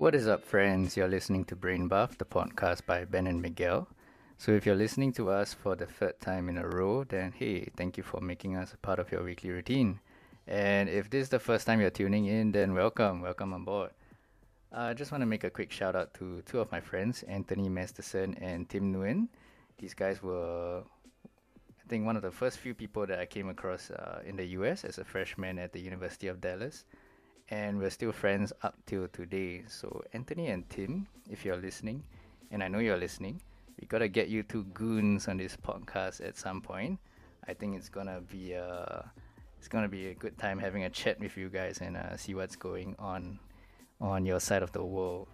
[0.00, 0.96] What is up, friends?
[0.96, 3.86] You're listening to Brain Buff, the podcast by Ben and Miguel.
[4.38, 7.68] So, if you're listening to us for the third time in a row, then hey,
[7.76, 10.00] thank you for making us a part of your weekly routine.
[10.50, 13.90] And if this is the first time you're tuning in, then welcome, welcome on board.
[14.72, 17.22] Uh, I just want to make a quick shout out to two of my friends,
[17.22, 19.28] Anthony Masterson and Tim Nguyen.
[19.78, 23.92] These guys were, I think, one of the first few people that I came across
[23.92, 26.84] uh, in the US as a freshman at the University of Dallas
[27.50, 29.62] and we're still friends up till today.
[29.68, 32.02] So Anthony and Tim, if you're listening,
[32.50, 33.40] and I know you're listening,
[33.80, 36.98] we gotta get you two goons on this podcast at some point.
[37.46, 39.10] I think it's gonna be a
[39.60, 42.34] it's gonna be a good time having a chat with you guys and uh, see
[42.34, 43.38] what's going on
[44.00, 45.28] on your side of the world.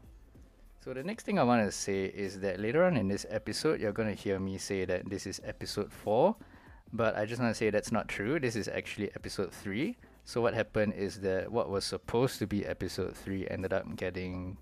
[0.84, 3.80] So the next thing I want to say is that later on in this episode,
[3.80, 6.34] you're gonna hear me say that this is episode four,
[6.92, 8.40] but I just want to say that's not true.
[8.40, 9.96] This is actually episode three.
[10.24, 14.56] So what happened is that what was supposed to be episode three ended up getting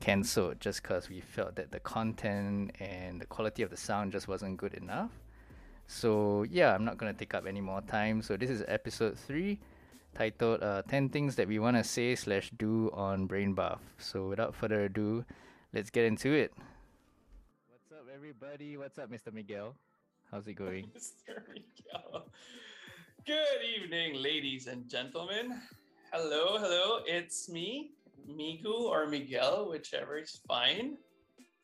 [0.00, 4.28] cancelled just because we felt that the content and the quality of the sound just
[4.28, 5.10] wasn't good enough.
[5.90, 8.22] So yeah, I'm not gonna take up any more time.
[8.22, 9.58] So this is episode three,
[10.14, 14.54] titled uh, "10 Things That We Wanna Say Slash Do on Brain Buff." So without
[14.54, 15.26] further ado,
[15.74, 16.54] let's get into it.
[17.66, 18.76] What's up, everybody?
[18.78, 19.34] What's up, Mr.
[19.34, 19.74] Miguel?
[20.30, 20.86] How's it going?
[20.96, 21.42] Mr.
[21.50, 22.30] Miguel.
[23.26, 25.58] Good evening, ladies and gentlemen.
[26.14, 27.02] Hello, hello.
[27.04, 27.98] It's me,
[28.30, 30.98] Migu or Miguel, whichever is fine.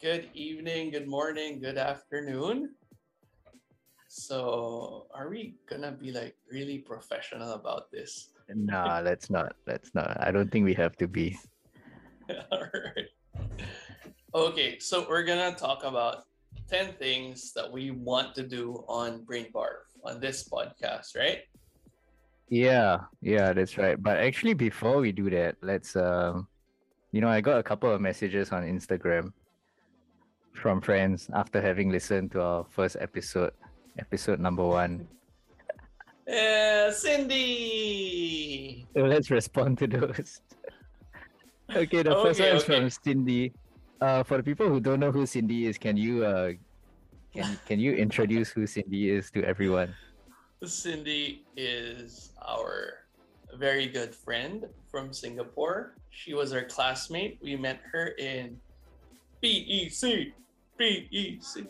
[0.02, 2.74] Good evening, good morning, good afternoon.
[4.17, 8.33] So, are we gonna be like really professional about this?
[8.48, 9.53] Nah, let's not.
[9.67, 10.17] Let's not.
[10.19, 11.36] I don't think we have to be.
[12.50, 13.12] All right.
[14.34, 16.24] Okay, so we're gonna talk about
[16.73, 21.45] 10 things that we want to do on Brain Barf on this podcast, right?
[22.48, 24.02] Yeah, yeah, that's right.
[24.02, 26.48] But actually, before we do that, let's um,
[27.13, 29.36] you know, I got a couple of messages on Instagram
[30.55, 33.52] from friends after having listened to our first episode,
[33.98, 35.07] episode number one.
[36.27, 38.86] Yeah, Cindy.
[38.95, 40.40] So let's respond to those.
[41.77, 42.80] okay, the first Okay, one is okay.
[42.80, 43.52] from Cindy.
[44.01, 46.52] Uh, for the people who don't know who Cindy is, can you uh,
[47.33, 49.95] can can you introduce who Cindy is to everyone?
[50.64, 53.07] Cindy is our
[53.55, 55.95] very good friend from Singapore.
[56.11, 57.39] She was our classmate.
[57.42, 58.58] We met her in
[59.40, 60.33] BEC.
[60.77, 61.67] BEC.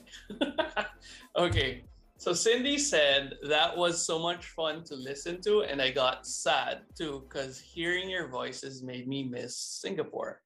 [1.36, 1.84] okay,
[2.18, 6.80] so Cindy said that was so much fun to listen to, and I got sad
[6.96, 10.42] too because hearing your voices made me miss Singapore.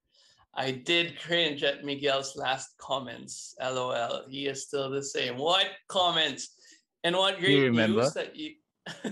[0.54, 3.54] I did cringe at Miguel's last comments.
[3.60, 4.24] LOL.
[4.28, 5.38] He is still the same.
[5.38, 6.56] What comments?
[7.04, 8.02] And what you great remember?
[8.02, 8.54] news that you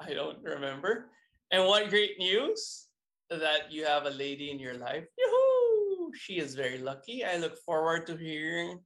[0.00, 1.10] I don't remember.
[1.50, 2.86] And what great news
[3.30, 5.04] that you have a lady in your life.
[5.18, 6.12] Yoo-hoo!
[6.14, 7.24] She is very lucky.
[7.24, 8.78] I look forward to hearing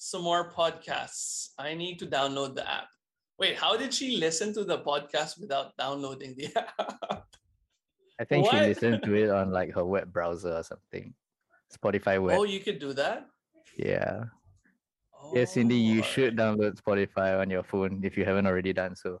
[0.00, 1.50] some more podcasts.
[1.58, 2.88] I need to download the app.
[3.38, 7.26] Wait, how did she listen to the podcast without downloading the app?
[8.18, 11.12] I think she listened to it on like her web browser or something.
[11.68, 12.38] Spotify web.
[12.38, 13.26] Oh, you could do that?
[13.76, 14.24] Yeah.
[15.34, 18.96] Yes, Cindy, you Oh, should download Spotify on your phone if you haven't already done
[18.96, 19.20] so.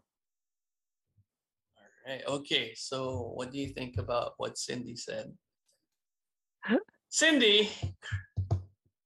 [1.76, 2.22] All right.
[2.26, 2.72] Okay.
[2.74, 5.32] So, what do you think about what Cindy said?
[7.10, 7.68] Cindy,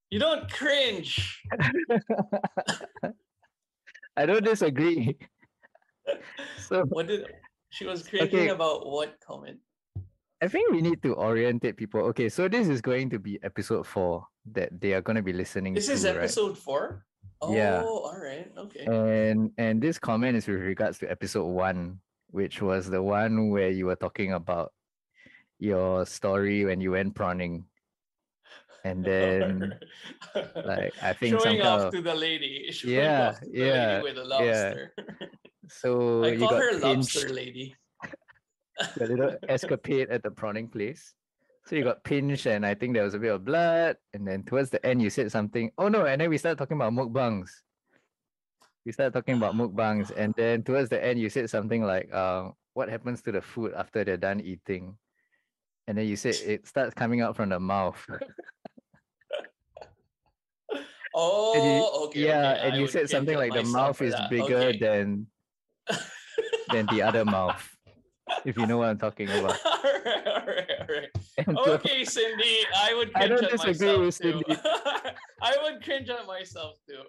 [0.09, 1.41] you don't cringe.
[4.17, 5.17] I don't disagree.
[6.69, 7.25] So What did
[7.73, 8.47] she was cringing Okay.
[8.49, 8.85] about?
[8.85, 9.57] What comment?
[10.37, 12.01] I think we need to orientate people.
[12.13, 15.33] Okay, so this is going to be episode four that they are going to be
[15.33, 16.17] listening This to, is right?
[16.17, 17.05] episode four.
[17.41, 17.81] Oh, Yeah.
[17.81, 18.51] all right.
[18.55, 18.85] Okay.
[18.85, 21.97] And and this comment is with regards to episode one,
[22.29, 24.69] which was the one where you were talking about
[25.57, 27.65] your story when you went prawning.
[28.85, 29.73] And then
[30.63, 32.67] like I think showing off of to the lady.
[32.71, 34.93] Showing Yeah, the yeah, with a lobster.
[35.67, 37.75] so I you call got her lobster lady.
[39.01, 41.15] a little escapade at the prawning place.
[41.65, 43.97] So you got pinched, and I think there was a bit of blood.
[44.13, 45.71] And then towards the end, you said something.
[45.79, 46.05] Oh no!
[46.05, 47.49] And then we started talking about mukbangs.
[48.85, 52.51] We started talking about mukbangs, and then towards the end, you said something like, uh,
[52.77, 54.93] "What happens to the food after they're done eating?"
[55.87, 57.97] And then you said it starts coming out from the mouth.
[61.17, 62.19] Oh, you- okay.
[62.27, 62.61] yeah, okay.
[62.67, 64.29] and I you said something like the mouth is that.
[64.29, 64.77] bigger Okay.
[64.77, 65.27] than
[66.71, 67.61] than the other mouth.
[68.43, 69.55] if you know what I'm talking about.
[69.65, 71.09] all right, all right, all right.
[71.47, 74.41] And so- Okay, Cindy, I would I cringe don't disagree myself with too.
[74.47, 74.61] Cindy.
[75.41, 77.03] I would cringe at myself too.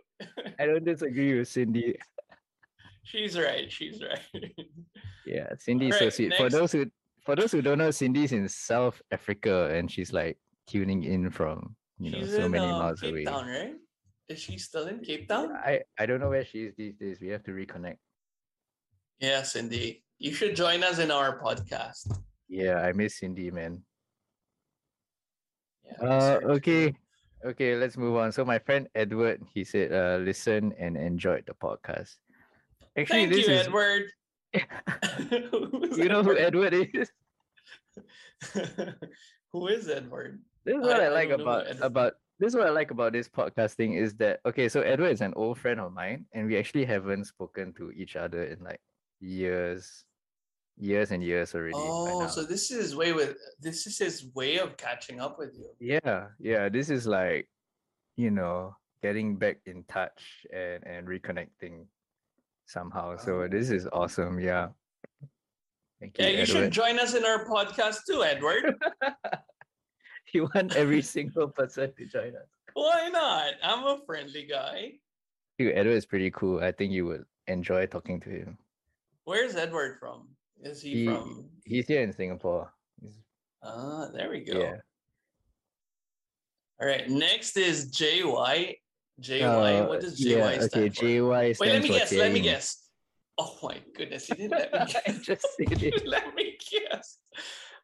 [0.59, 1.97] I don't disagree with Cindy.
[3.03, 3.71] She's right.
[3.71, 4.53] She's right.
[5.25, 6.35] Yeah, Cindy's so Alright, sweet.
[6.35, 6.87] For those who
[7.25, 10.39] for those who don't know, Cindy's in South Africa and she's like
[10.69, 13.25] tuning in from you know She's so in many um, miles Cape away.
[13.25, 13.75] Town, right?
[14.29, 15.53] Is she still in Cape Town?
[15.55, 17.19] I I don't know where she is these days.
[17.21, 17.99] We have to reconnect.
[19.21, 20.03] Yeah, Cindy.
[20.19, 22.11] You should join us in our podcast.
[22.49, 23.83] Yeah, I miss Cindy, man.
[25.85, 26.95] Yeah, Uh, okay,
[27.45, 27.77] okay.
[27.77, 28.33] Let's move on.
[28.33, 32.17] So my friend Edward, he said, uh, listen and enjoyed the podcast.
[32.99, 34.05] Actually, Thank this you, is Edward.
[36.01, 37.11] you know who Edward is.
[39.53, 40.41] who is Edward?
[40.65, 42.71] This is what I, I like don't know who about about this is what I
[42.71, 46.27] like about this podcasting is that okay, so Edward is an old friend of mine,
[46.33, 48.81] and we actually haven't spoken to each other in like
[49.21, 50.05] years,
[50.77, 51.73] years and years already.
[51.77, 52.27] Oh, now.
[52.27, 55.71] so this is his way with this is his way of catching up with you.
[55.81, 56.69] yeah, yeah.
[56.69, 57.49] This is like,
[58.17, 61.87] you know, getting back in touch and and reconnecting
[62.67, 63.17] somehow.
[63.17, 63.49] So Oh.
[63.49, 64.41] this is awesome.
[64.41, 64.69] Yeah.
[66.01, 68.77] Thank you, Yeah, you should join us in our podcast too, Edward.
[70.33, 72.49] you want every single person to join us.
[72.75, 73.55] Why not?
[73.63, 74.93] I'm a friendly guy.
[75.59, 76.61] Dude, Edward is pretty cool.
[76.63, 78.59] I think you would enjoy talking to him.
[79.25, 80.29] Where's Edward from?
[80.63, 81.49] Is he, He- from?
[81.65, 82.73] He's here in Singapore.
[83.01, 83.15] He's-
[83.63, 84.59] Ah, there we go.
[84.61, 84.77] yeah.
[86.81, 87.09] All right.
[87.09, 88.77] Next is JY.
[89.21, 89.81] JY.
[89.81, 91.05] Uh, what does yeah, JY stand okay, for?
[91.05, 92.13] JY Wait, let me for guess.
[92.13, 92.83] Let me guess.
[93.39, 95.19] Oh my goodness, you didn't let me I guess.
[95.21, 96.07] just said it.
[96.15, 97.19] let me guess.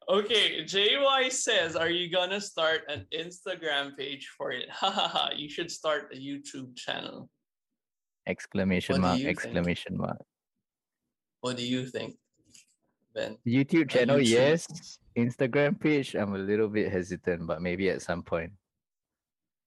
[0.08, 4.69] Okay, JY says, Are you gonna start an Instagram page for it?
[4.70, 5.31] Ha ha ha.
[5.37, 7.28] You should start a YouTube channel.
[8.26, 9.38] Exclamation What mark, you think?
[9.38, 10.19] exclamation mark.
[11.40, 12.16] What do you think,
[13.14, 13.37] Ben?
[13.46, 14.99] YouTube channel, YouTube- yes.
[15.16, 18.52] Instagram page, I'm a little bit hesitant, but maybe at some point.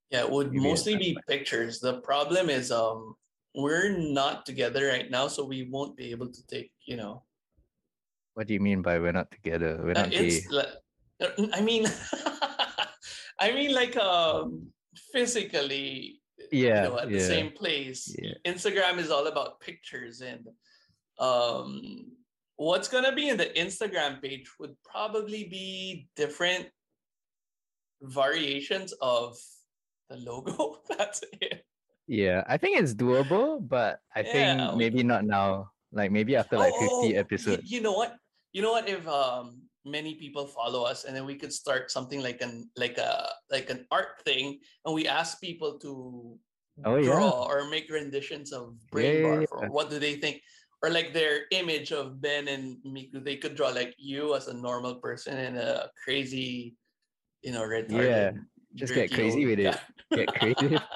[0.09, 1.79] Yeah, it would Maybe mostly be pictures.
[1.79, 3.15] The problem is um
[3.55, 7.23] we're not together right now, so we won't be able to take, you know,
[8.35, 9.79] What do you mean by we're not together?
[9.81, 10.27] We're Uh, not gay.
[10.27, 10.75] it's li-
[11.23, 11.87] uh, I mean
[13.39, 14.71] I mean like um
[15.15, 16.19] physically
[16.51, 18.11] you Yeah, know at the same place.
[18.19, 18.35] yeah.
[18.45, 20.43] Instagram is all about pictures and
[21.17, 22.11] um
[22.59, 26.67] what's gonna be in the Instagram page would probably be different
[28.03, 29.37] variations of
[30.11, 30.83] the logo.
[30.91, 31.63] That's it.
[32.07, 35.71] Yeah, I think it's doable, but I Yeah, think we- maybe not now.
[35.95, 37.71] Like maybe after like 50 Oh, y- episodes.
[37.71, 38.19] You know what?
[38.55, 38.87] You know what?
[38.87, 42.95] If um many people follow us, and then we could start something like an like
[42.97, 46.39] a like an art thing, and we ask people to
[46.83, 47.07] Oh, yeah.
[47.07, 49.47] draw or make renditions of Brain Yeah, yeah, Bar.
[49.47, 50.39] For what do they think?
[50.83, 54.53] Or like their image of Ben and Miku, they could draw like you as a
[54.53, 56.75] normal person and a crazy,
[57.43, 58.43] you know, retarded.
[58.75, 59.75] just get crazy with it.
[60.11, 60.79] Get crazy.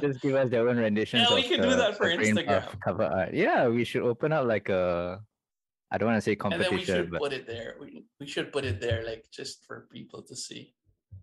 [0.00, 1.26] Just give us their own renditions.
[1.28, 2.80] Yeah, we can do that for the Instagram.
[2.80, 3.34] cover art.
[3.34, 5.20] Yeah, we should open up like a.
[5.90, 7.76] I don't want to say and then we should but put it there.
[7.80, 10.74] We, we should put it there, like just for people to see.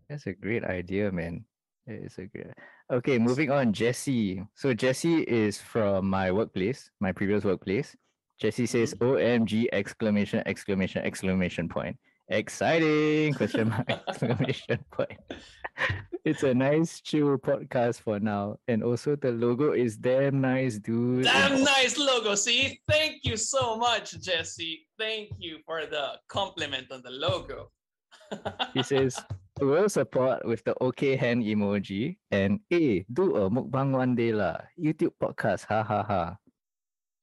[0.09, 1.45] that's a great idea, man.
[1.85, 2.47] It is a great.
[2.91, 3.73] Okay, moving on.
[3.73, 4.41] Jesse.
[4.56, 7.95] So Jesse is from my workplace, my previous workplace.
[8.41, 9.06] Jesse says, mm-hmm.
[9.06, 10.41] "OMG!" Exclamation!
[10.45, 11.04] Exclamation!
[11.06, 11.97] Exclamation point!
[12.27, 13.33] Exciting!
[13.33, 13.85] Question mark!
[14.07, 15.19] Exclamation point!
[16.25, 21.25] It's a nice chill podcast for now, and also the logo is damn nice, dude.
[21.25, 22.33] Damn nice logo.
[22.33, 24.87] See, thank you so much, Jesse.
[24.97, 27.69] Thank you for the compliment on the logo.
[28.73, 29.21] He says,
[29.61, 34.65] will support with the okay hand emoji and hey, do a mukbang one day lah.
[34.73, 36.37] YouTube podcast, ha ha ha.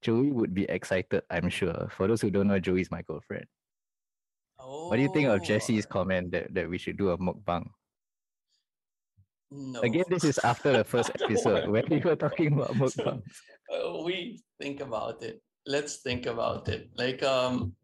[0.02, 1.90] Joey would be excited, I'm sure.
[1.90, 3.46] For those who don't know, Joey's my girlfriend.
[4.64, 7.68] What do you think of Oh, Jesse's comment that, that we should do a mukbang?
[9.50, 9.80] No.
[9.80, 13.22] Again, this is after the first episode where we were talking about mukbang.
[13.68, 15.42] Uh, we think about it.
[15.66, 16.88] Let's think about it.
[16.96, 17.74] Like um,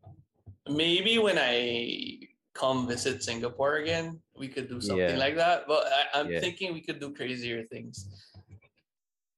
[0.69, 2.19] maybe when I
[2.55, 5.17] come visit Singapore again, we could do something Yeah.
[5.21, 5.65] like that.
[5.69, 6.41] But I, I'm Yeah.
[6.41, 8.09] thinking we could do crazier things.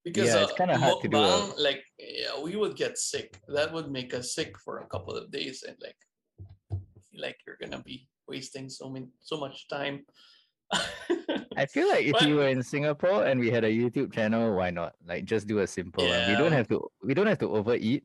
[0.04, 3.37] Because Yeah, uh, it's kinda hard to do a- like yeah, we would get sick.
[3.49, 5.99] That would make us sick for a couple of days, and like
[7.17, 10.05] like you're gonna be wasting so many so much time.
[11.57, 14.55] I feel like if But- you were in Singapore and we had a YouTube channel,
[14.55, 14.95] why not?
[15.07, 16.29] Like just do a simple one.
[16.29, 18.05] We don't have to we don't have to overeat.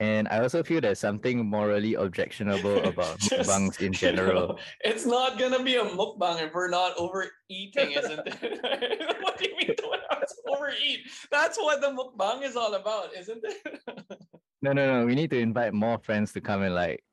[0.00, 3.92] And I also feel there's something morally objectionable about Just, mukbangs in you know,
[4.24, 4.58] general.
[4.80, 9.18] it's not gonna be a mukbang if we're not overeating, isn't it?
[9.22, 11.00] what do you mean don't have to overeat?
[11.30, 14.18] That's what the mukbang is all about, isn't it?
[14.60, 15.06] No, no, no.
[15.06, 17.04] We need to invite more friends to come and like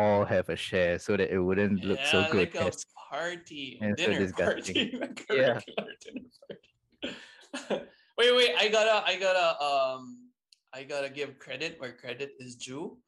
[0.00, 2.72] all have a share so that it wouldn't look so Yeah, like a
[3.10, 4.74] party, and so dinner disgusting.
[4.74, 5.60] party, like a Yeah.
[5.60, 7.86] dinner party.
[8.18, 10.30] wait, wait, I gotta, I gotta, um,
[10.72, 12.98] I gotta give credit where credit is due.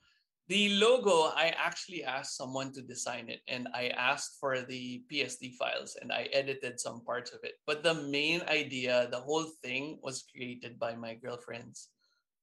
[0.49, 5.55] The logo, I actually asked someone to design it, and I asked for the PSD
[5.57, 7.55] files, and I edited some parts of it.
[7.67, 11.89] But the main idea, the whole thing, was created by my girlfriend's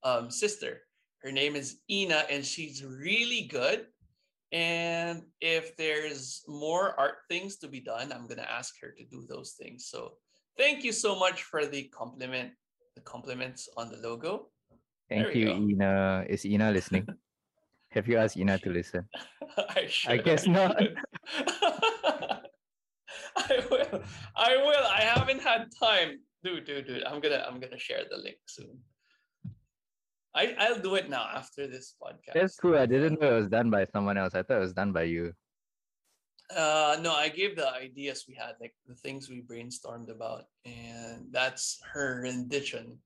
[0.04, 0.82] um, sister.
[1.22, 3.88] Her name is Ina, and she's really good.
[4.52, 9.26] And if there's more art things to be done, I'm gonna ask her to do
[9.30, 9.86] those things.
[9.86, 10.14] So
[10.58, 12.52] thank you so much for the compliment,
[12.96, 14.50] the compliments on the logo.
[15.08, 15.56] Thank you, go.
[15.56, 16.26] Ina.
[16.30, 17.08] Is Ina listening?
[17.92, 19.06] have you asked Ina to listen?
[19.76, 20.24] I should.
[20.24, 20.78] guess not.
[23.38, 24.04] I will.
[24.36, 24.86] I will.
[24.90, 26.20] I haven't had time.
[26.44, 27.04] Dude, dude, dude.
[27.04, 28.80] I'm gonna I'm gonna share the link soon.
[30.36, 32.34] I I'll do it now after this podcast.
[32.34, 32.78] That's cool.
[32.78, 34.36] I didn't know it was done by someone else.
[34.36, 35.34] I thought it was done by you.
[36.50, 41.30] Uh no, I gave the ideas we had, like the things we brainstormed about, and
[41.30, 42.98] that's her rendition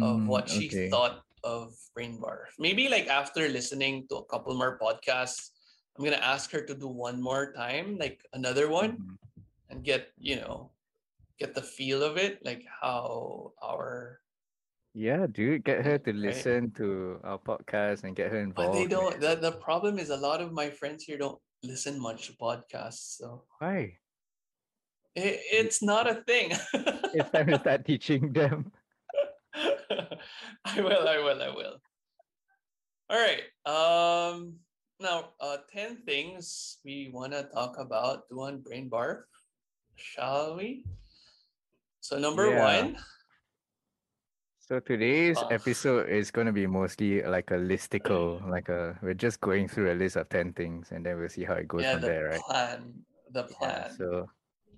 [0.00, 0.88] of Mm, what she okay.
[0.88, 2.48] thought of Brain Bar.
[2.58, 5.52] Maybe like after listening to a couple more podcasts,
[5.96, 9.16] I'm gonna ask her to do one more time, like another one, Mhm.
[9.68, 10.72] and get you know,
[11.40, 14.20] get the feel of it, like how our.
[14.92, 18.72] Yeah, dude, get her to listen to our podcast and get her involved.
[18.72, 19.20] But they don't.
[19.20, 23.16] The, the problem is a lot of my friends here don't listen much to podcasts,
[23.18, 23.98] so Why?
[25.14, 26.52] it, it's not a thing.
[27.14, 28.72] It's time to start teaching them.
[29.54, 31.76] I will, I will, I will.
[33.10, 33.42] All right.
[33.66, 34.54] Um
[35.00, 39.22] now uh 10 things we want to talk about doing brain barf.
[39.96, 40.84] Shall we?
[42.00, 42.62] So number Yeah.
[42.62, 42.96] one,
[44.70, 45.48] So today's Uh.
[45.50, 49.90] episode is going to be mostly like a listicle, like a we're just going through
[49.92, 52.06] a list of 10 things and then we'll see how it goes yeah, from the
[52.06, 52.44] there, right?
[52.46, 53.04] plan.
[53.32, 53.96] The Yeah, plan.
[53.98, 54.30] so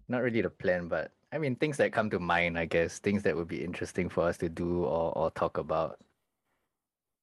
[0.09, 3.23] not really the plan, but I mean things that come to mind, I guess, things
[3.25, 5.99] that would be interesting for us to do or, or talk about.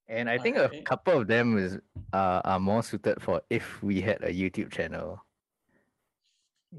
[0.08, 1.80] And I think a couple of them is
[2.14, 5.26] uh, are more suited for if we had a YouTube channel.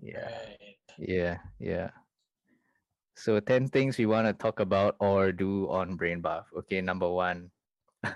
[0.00, 0.28] Yeah.
[0.28, 0.76] Right.
[0.98, 1.90] Yeah, yeah.
[3.20, 6.48] So 10 things we want to talk about or do on Brain Bath.
[6.64, 7.50] Okay, number one.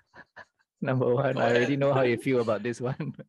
[0.80, 3.12] number one, I already know how you feel about this one.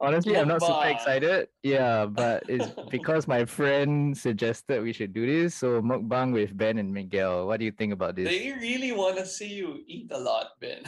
[0.00, 1.48] Honestly, I'm not super excited.
[1.64, 5.56] Yeah, but it's because my friend suggested we should do this.
[5.56, 7.50] So mukbang with Ben and Miguel.
[7.50, 8.30] What do you think about this?
[8.30, 10.86] They really want to see you eat a lot, Ben.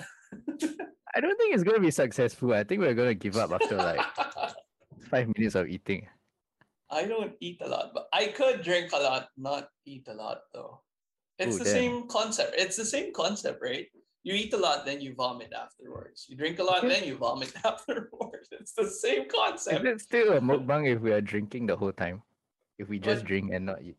[1.13, 2.55] I don't think it's gonna be successful.
[2.55, 4.01] I think we're gonna give up after like
[5.11, 6.07] five minutes of eating.
[6.93, 10.43] I don't eat a lot, but I could drink a lot, not eat a lot
[10.53, 10.81] though.
[11.39, 11.73] It's Ooh, the damn.
[11.75, 12.55] same concept.
[12.59, 13.87] It's the same concept, right?
[14.23, 16.27] You eat a lot, then you vomit afterwards.
[16.29, 18.49] You drink a lot, then you vomit afterwards.
[18.53, 19.85] It's the same Is concept.
[19.85, 22.23] it still a mukbang if we are drinking the whole time?
[22.79, 23.97] If we just But- drink and not eat?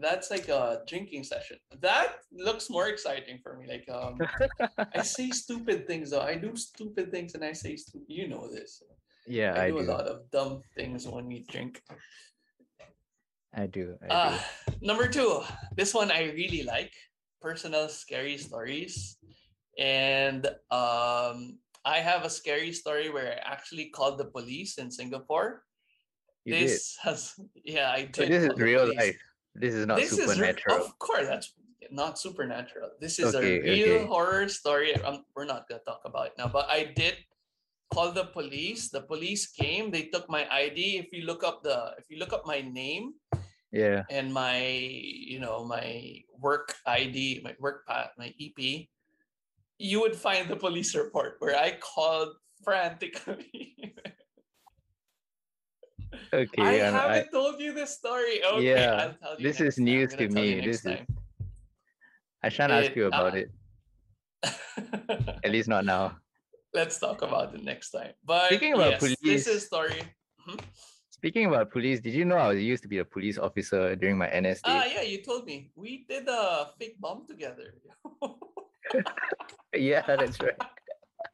[0.00, 1.56] That's like a drinking session.
[1.80, 3.68] That looks more exciting for me.
[3.70, 4.18] Like um,
[4.92, 6.20] I say stupid things though.
[6.20, 8.08] I do stupid things and I say stupid.
[8.10, 8.82] You know this.
[9.26, 9.84] Yeah, I, I do, do.
[9.84, 11.82] a lot of dumb things when we drink.
[13.54, 13.96] I do.
[14.02, 14.12] I do.
[14.14, 14.38] Uh,
[14.82, 15.42] number two,
[15.76, 16.92] this one I really like
[17.40, 19.16] personal scary stories.
[19.78, 25.62] And um, I have a scary story where I actually called the police in Singapore.
[26.44, 26.68] you did.
[26.68, 28.32] this has, yeah, I So did.
[28.32, 28.98] this is real police.
[28.98, 29.18] life.
[29.54, 31.54] This is not this is re- of course, that's
[31.90, 32.90] not supernatural.
[33.00, 34.06] This is Okay, a real okay.
[34.06, 34.94] horror story.
[34.96, 37.14] Um, we're not gonna talk about it now, but I did
[37.92, 38.88] call the police.
[38.88, 39.90] The police came.
[39.90, 40.98] They took my ID.
[40.98, 43.14] If you look up the, if you look up my name,
[43.74, 44.06] yeah.
[44.08, 48.86] and my you know my work id my work path my ep
[49.78, 53.74] you would find the police report where i called frantically
[56.32, 56.62] Okay.
[56.62, 59.84] i haven't told you this story okay Yeah, I'll tell you this is time.
[59.84, 60.62] News to me.
[60.62, 61.02] This is-
[62.44, 63.48] I shan't ask you about uh, it.
[65.42, 66.20] At least not now.
[66.74, 70.02] Let's talk about it next time but Speaking about yes, this police- is story
[70.46, 70.60] Mhm.
[71.10, 74.28] Speaking about police, did you know I used to be a police officer during my
[74.28, 74.76] NS days?
[74.76, 77.72] ah yeah you told me we did a fake bomb together
[79.74, 80.60] yeah, that's right.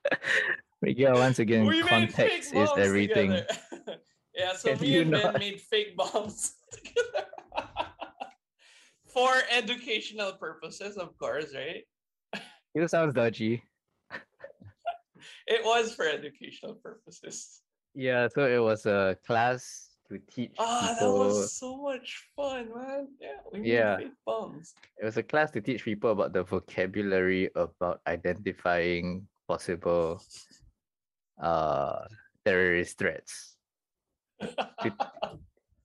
[0.82, 3.30] Miguel, once again, we made fake context is everything.
[4.35, 7.26] yeah, so Can me you and Ben not- made fake bombs together.
[9.12, 11.85] For educational purposes, of course, right?
[12.75, 13.62] It sounds dodgy.
[15.46, 17.62] It was for educational purposes.
[17.94, 23.08] Yeah, so it was a class to teach Ah, that was so much fun, man.
[23.20, 23.96] Yeah, we made Yeah.
[23.98, 24.74] fake bombs.
[25.00, 30.22] It was a class to teach people about the vocabulary about identifying possible
[31.42, 32.06] uh
[32.44, 33.56] terrorist threats.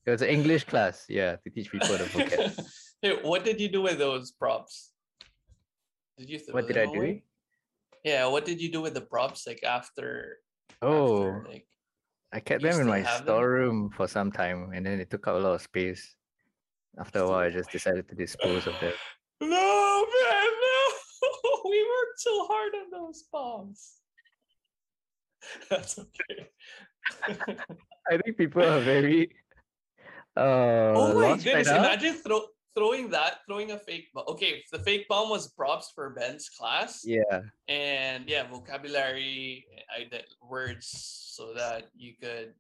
[0.06, 2.54] It was an English class, yeah, to teach people the vocab.
[3.02, 4.94] hey, what did you do with those props?
[6.18, 7.02] Did you what did I do?
[7.02, 7.24] away?
[8.06, 10.38] Yeah, what did you do with the props like after?
[10.80, 11.66] Oh, after, like
[12.32, 15.40] I kept them in my storeroom for some time and then it took up a
[15.40, 16.16] lot of space.
[17.00, 18.94] After a while, I just decided to dispose of them.
[19.42, 21.62] no, man, no.
[21.66, 23.96] we worked so hard on those bombs.
[25.70, 26.48] That's okay.
[28.08, 29.34] I think people are very
[30.38, 31.70] uh oh my right goodness!
[31.70, 32.42] Imagine throw,
[32.76, 34.26] throwing that, throwing a fake bomb.
[34.28, 37.04] Okay, the fake bomb was props for Ben's class.
[37.06, 40.08] Yeah, and yeah vocabulary I,
[40.42, 40.88] words
[41.36, 42.54] so that you could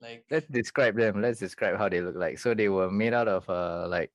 [0.00, 1.22] like let's describe them.
[1.22, 2.38] Let's describe how they look like.
[2.38, 4.10] So they were made out of uh like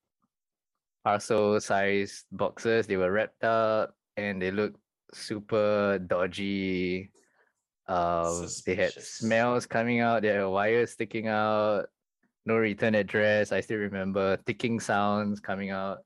[1.03, 2.85] parcel sized boxes.
[2.87, 4.79] They were wrapped up and they looked
[5.13, 7.11] super dodgy.
[7.87, 10.23] Um, they had smells coming out.
[10.23, 11.87] There were wires sticking out.
[12.47, 13.51] No return address.
[13.51, 15.99] I still remember ticking sounds coming out.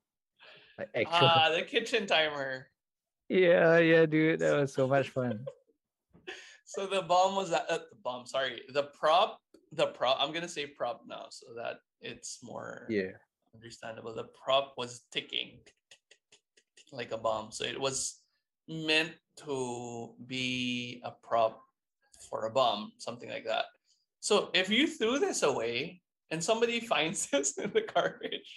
[0.77, 1.29] Like actual.
[1.29, 2.67] ah the kitchen timer
[3.31, 4.39] yeah, yeah, dude.
[4.41, 5.45] That was so much fun.
[6.65, 9.39] so the bomb was that uh, the bomb sorry the prop
[9.71, 13.15] the prop i'm gonna say prop now so that it's more Yeah.
[13.55, 15.59] understandable the prop was ticking
[16.91, 18.19] like a bomb so it was
[18.67, 19.13] meant
[19.45, 21.61] to be a prop
[22.29, 23.65] for a bomb something like that
[24.19, 28.51] so if you threw this away and somebody finds this in the garbage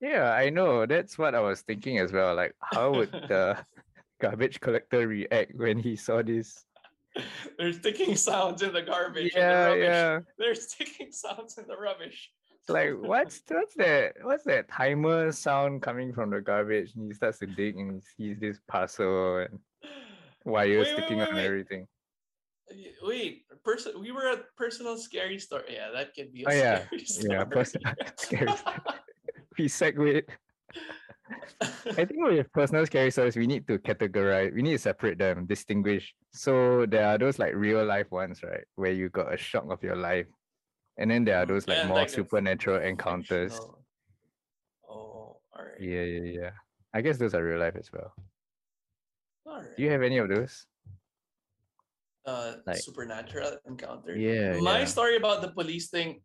[0.00, 0.84] Yeah, I know.
[0.86, 2.34] That's what I was thinking as well.
[2.34, 3.56] Like, how would the
[4.20, 6.64] garbage collector react when he saw this?
[7.58, 9.84] there's ticking sounds in the garbage and the Yeah, rubbish.
[9.86, 10.18] yeah.
[10.36, 12.30] there's ticking sounds in the rubbish
[12.68, 14.14] like, what's what's that?
[14.22, 16.94] What's that timer sound coming from the garbage?
[16.96, 19.58] And he starts to dig and he sees this parcel and
[20.44, 21.44] wires Wait, sticking wait, wait.
[21.44, 21.86] everything.
[23.02, 24.00] Wait, person.
[24.00, 25.74] We were at personal scary story.
[25.76, 26.84] Yeah, that could be a Oh, yeah.
[26.88, 27.28] scary story.
[27.36, 28.80] Yeah, personal scary story.
[29.58, 30.26] We segued.
[31.96, 35.46] I think with personal scary stories, we need to categorize, we need to separate them,
[35.46, 36.12] distinguish.
[36.32, 38.64] So there are those like real life ones, right?
[38.74, 40.26] Where you got a shock of your life.
[40.98, 43.52] And then there are mm, those like And more like supernatural encounters.
[43.54, 43.84] fictional-
[44.88, 45.80] Oh, all right.
[45.80, 46.50] Yeah, yeah, yeah.
[46.92, 48.12] I guess those are real life as well.
[49.46, 49.76] All right.
[49.76, 50.66] Do you have any of those?
[52.26, 54.16] Uh, like- supernatural encounter?
[54.16, 54.84] Yeah, My yeah.
[54.86, 56.20] story about the police thing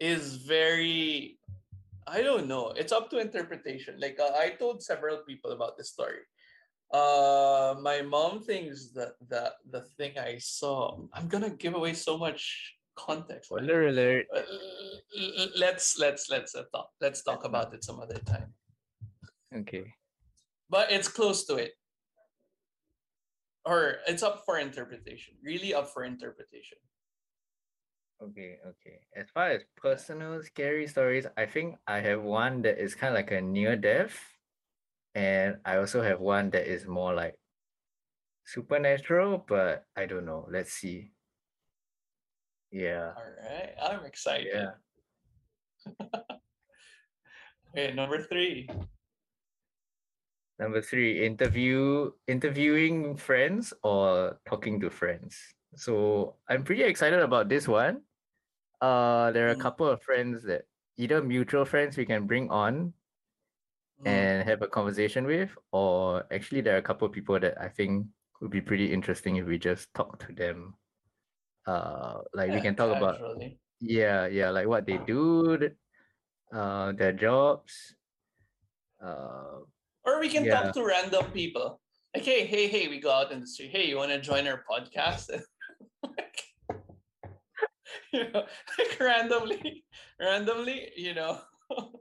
[0.00, 1.38] is very.
[2.06, 2.72] I don't know.
[2.74, 4.00] It's up to interpretation.
[4.00, 6.24] Like uh, I told several people about this story.
[6.90, 10.98] Uh, my mom thinks that that the thing I saw.
[11.14, 13.46] I'm gonna give away so much context.
[13.46, 14.26] Spoiler alert.
[14.34, 14.42] Uh,
[15.56, 18.52] let's let's let's uh, talk let's talk about it some other time
[19.54, 19.84] Okay.
[20.70, 21.72] but it's close to it
[23.64, 26.78] or it's up for interpretation really up for interpretation
[28.22, 29.00] Okay, okay.
[29.16, 33.16] As far as personal scary stories, I think I have one that is kind of
[33.16, 34.12] like a near death,
[35.14, 37.40] and I also have one that is more like
[38.44, 40.46] supernatural, but I don't know.
[40.52, 41.12] Let's see.
[42.70, 44.78] Yeah, all right i'm excited yeah.
[47.74, 48.68] okay number three
[50.60, 55.54] Number three, interview interviewing friends or talking to friends.
[55.76, 58.04] So I'm pretty excited about this one.
[58.80, 59.62] Uh, there are a Mm.
[59.62, 60.66] couple of friends that
[60.98, 62.94] either mutual friends we can bring on
[63.98, 67.60] Mm, and have a conversation with, or actually there are a couple of people that
[67.60, 68.06] I think
[68.40, 70.76] would be pretty interesting if we just talk to them.
[71.66, 73.22] Uh, like we can talk about
[73.80, 75.70] yeah, yeah, like what they do,
[76.52, 77.96] uh, their jobs.
[79.00, 79.60] Uh,
[80.04, 80.60] or we can Yeah.
[80.62, 81.80] talk to random people.
[82.14, 83.70] Like hey hey hey we go out in the street.
[83.70, 85.30] Hey you want to join our podcast?
[86.02, 86.42] Like,
[88.12, 88.44] you know
[88.78, 89.84] like randomly
[90.20, 91.40] randomly you know?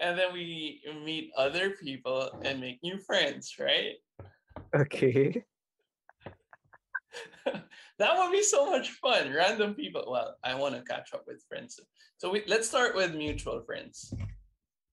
[0.00, 3.94] And then we meet other people and make new friends right?
[4.74, 5.44] Okay.
[7.98, 9.32] that would be so much fun.
[9.32, 11.78] Random people well i want to catch up with friends.
[12.18, 14.12] So we, let's start with mutual friends.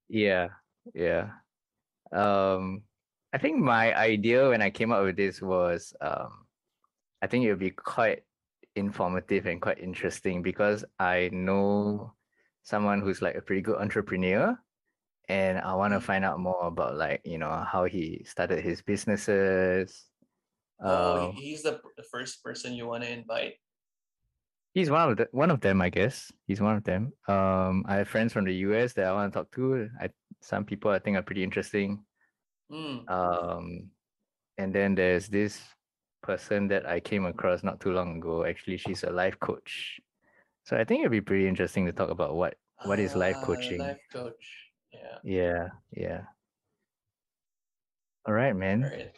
[0.08, 0.50] Yeah,
[0.94, 1.30] yeah.
[2.12, 2.84] Um,
[3.34, 6.46] I think my idea when I came up with this was um,
[7.22, 8.24] I think it would be quite
[8.76, 12.14] informative and quite interesting because I know
[12.64, 14.58] someone who's like a pretty good entrepreneur
[15.30, 16.04] and I want to Mm.
[16.04, 20.06] find out more about like, you know, how he started his businesses.
[20.84, 23.56] oh Um, he's the, the first person you want to invite
[24.74, 26.32] He's one of the one of them, I guess.
[26.48, 27.12] He's one of them.
[27.28, 29.90] Um, I have friends from the US that I want to talk to.
[30.00, 30.10] I
[30.42, 32.04] some people I think are pretty interesting.
[32.72, 33.10] Mm.
[33.10, 33.92] Um,
[34.58, 35.62] and then there's this
[36.24, 38.46] person that I came across not too long ago.
[38.46, 40.00] Actually, she's a life coach.
[40.66, 42.56] So I think it'd be pretty interesting to talk about what
[42.86, 43.80] what is life Ah, coaching.
[43.80, 44.72] Life coach.
[44.94, 45.18] Yeah.
[45.24, 46.22] Yeah, yeah.
[48.26, 48.84] All right, man.
[48.84, 49.18] Right.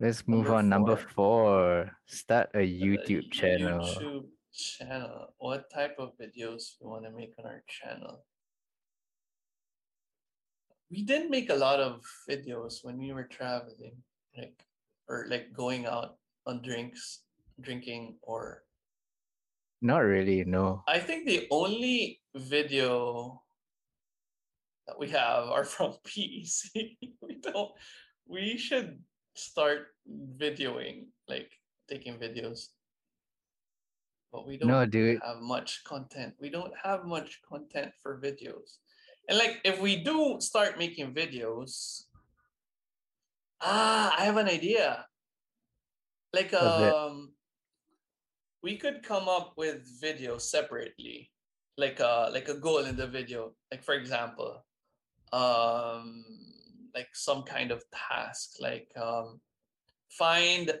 [0.00, 0.68] Let's move Number on.
[0.68, 1.10] Number four.
[1.12, 1.90] four.
[2.06, 4.24] Start a Uh, YouTube channel.
[4.58, 5.32] Channel.
[5.38, 8.24] What type of videos we want to make on our channel?
[10.90, 14.02] We didn't make a lot of videos when we were traveling,
[14.36, 14.64] like
[15.06, 17.22] or like going out on drinks,
[17.60, 18.64] drinking, or
[19.80, 20.82] Not really, no.
[20.88, 23.42] I think the only video
[24.88, 26.98] that we have are from PEC.
[27.22, 27.70] we don't.
[28.26, 28.98] We should
[29.36, 29.94] start
[30.36, 31.52] videoing, like
[31.88, 32.74] taking videos.
[34.32, 35.20] But we don't No, dude.
[35.24, 36.34] have much content.
[36.40, 38.78] We don't have much content for videos.
[39.28, 42.04] And like if we do start making videos,
[43.60, 45.06] ah, I have an idea.
[46.32, 47.32] Like um
[48.62, 51.30] we could come up with videos separately.
[51.76, 53.54] Like uh like a goal in the video.
[53.70, 54.64] Like for example,
[55.32, 56.24] um
[56.94, 59.40] like some kind of task like um
[60.10, 60.72] find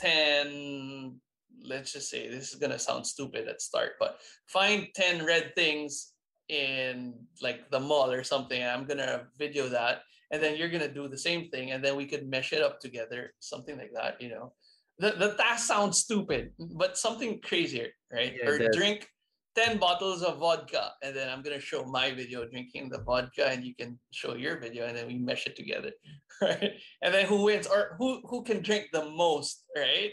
[0.00, 1.20] 10
[1.64, 6.12] let's just say this is gonna sound stupid at start but find 10 red things
[6.48, 11.08] in like the mall or something i'm gonna video that and then you're gonna do
[11.08, 14.28] the same thing and then we could mesh it up together something like that you
[14.28, 14.52] know?
[15.00, 18.34] The, the task sounds stupid but something crazier right?
[18.34, 19.08] Yeah, or drink
[19.54, 23.64] 10 bottles of vodka and then i'm gonna show my video drinking the vodka and
[23.64, 25.92] you can show your video and then we mesh it together
[26.42, 26.72] right?
[27.02, 30.12] And then who wins or who who can drink the most right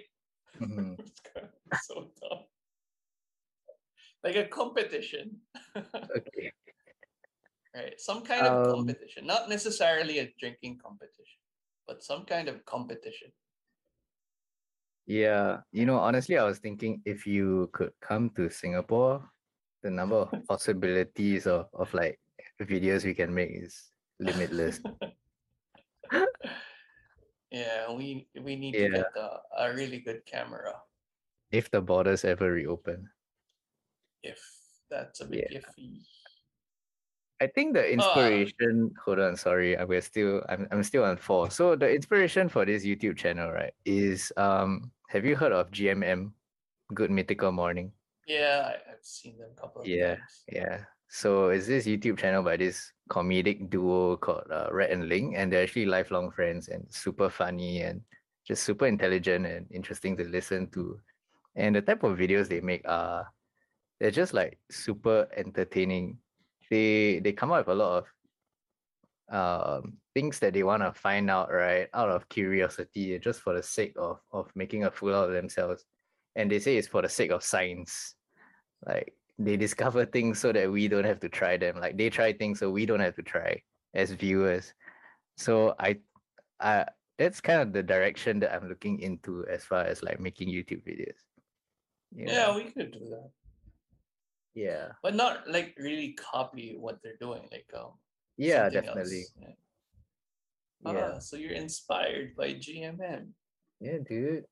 [0.62, 0.98] Mhm.
[1.84, 2.46] so dumb.
[4.24, 5.41] Like a competition,
[5.76, 6.52] Okay.
[7.76, 8.00] right?
[8.00, 11.39] Some kind of Um, competition, not necessarily a drinking competition,
[11.88, 13.32] but some kind of competition.
[15.06, 19.22] Yeah, you know, honestly, I was thinking if you could come to Singapore,
[19.84, 22.20] the number of possibilities of, of like
[22.60, 24.80] videos we can make is limitless.
[27.56, 28.91] Yeah, we we need Yeah.
[28.91, 30.76] to get a, a really good camera
[31.56, 33.08] if the borders ever reopen.
[34.28, 34.41] if
[34.91, 36.04] that's a bit iffy.
[37.39, 41.48] I think the inspiration, hold on, sorry, I we're still I'm I'm still on four.
[41.52, 46.36] So the inspiration for this YouTube channel, right, is um have you heard of GMM?
[46.94, 47.91] Good Mythical Morning?
[48.28, 50.44] Yeah, I, I've seen them a couple of Yeah, times.
[50.52, 50.86] Yeah.
[51.08, 55.52] So it's this YouTube channel by this comedic duo called uh, Rhett and Link, and
[55.52, 58.02] they're actually lifelong friends and super funny and
[58.46, 61.00] just super intelligent and interesting to listen to.
[61.56, 63.28] And the type of videos they make are
[64.00, 66.18] they're just like super entertaining.
[66.70, 68.06] They they come up with a lot of
[69.34, 71.88] um things that they want to find out, right?
[71.94, 75.86] Out of curiosity, just for the sake of of making a fool out of themselves.
[76.36, 78.15] And they say it's for the sake of science.
[78.86, 81.80] Like they discover things so that we don't have to try them.
[81.80, 83.62] Like they try things so we don't have to try
[83.93, 84.74] as viewers.
[85.38, 86.00] So I
[86.60, 86.86] I
[87.17, 90.84] that's kind of the direction that I'm looking into as far as like making YouTube
[90.88, 91.19] videos.
[92.15, 92.56] You Yeah, know?
[92.56, 93.32] we could do that,
[94.54, 94.91] Yeah.
[95.04, 97.48] but not like really copy what they're doing.
[97.52, 98.00] Like um,
[98.38, 99.28] Yeah, definitely.
[99.28, 99.34] else.
[99.39, 100.91] Yeah.
[100.93, 101.12] Yeah.
[101.15, 103.32] Ah, so you're inspired by GMM.
[103.80, 104.45] Yeah, dude.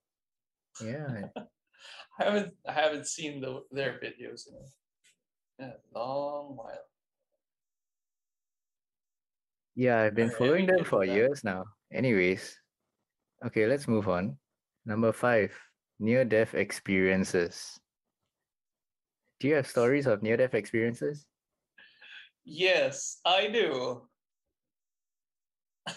[0.83, 1.27] Yeah.
[2.19, 4.47] I haven't I haven't seen the, their videos
[5.59, 6.85] in a, long while.
[9.75, 11.13] Yeah, I've been following them for that.
[11.13, 11.63] years now.
[11.91, 12.59] Anyways,
[13.45, 14.37] okay, let's move on.
[14.85, 15.51] Number five,
[15.99, 17.79] near death experiences.
[19.39, 21.25] Do you have stories of near death experiences?
[22.45, 24.03] Yes, I do.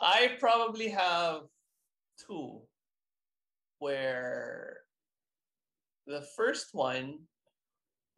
[0.00, 1.42] I probably have
[2.26, 2.62] two
[3.78, 4.78] where
[6.06, 7.20] the first one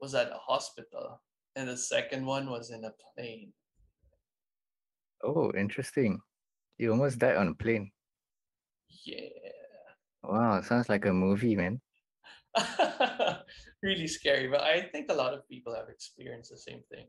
[0.01, 1.23] was at a hospital
[1.55, 3.53] and the second one was in a plane.
[5.25, 6.21] Oh, interesting.
[6.79, 7.91] You almost died on a plane.
[9.05, 9.29] Yeah.
[10.23, 11.81] Wow, sounds like a movie, man.
[13.83, 17.07] really scary, but I think a lot of people have experienced the same thing.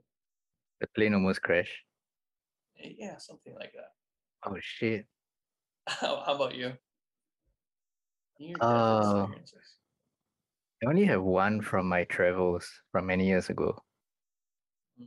[0.79, 1.83] The plane almost crashed.
[2.79, 3.91] Yeah, something like that.
[4.45, 5.05] Oh shit.
[5.87, 6.73] How, how about you?
[8.59, 9.27] Uh.
[10.83, 13.81] I only have one from my travels from many years ago.
[14.97, 15.05] Hmm.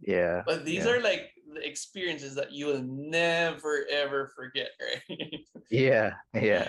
[0.00, 0.42] Yeah.
[0.44, 0.90] But these yeah.
[0.92, 5.40] are like the experiences that you will never ever forget, right?
[5.70, 6.68] yeah, yeah.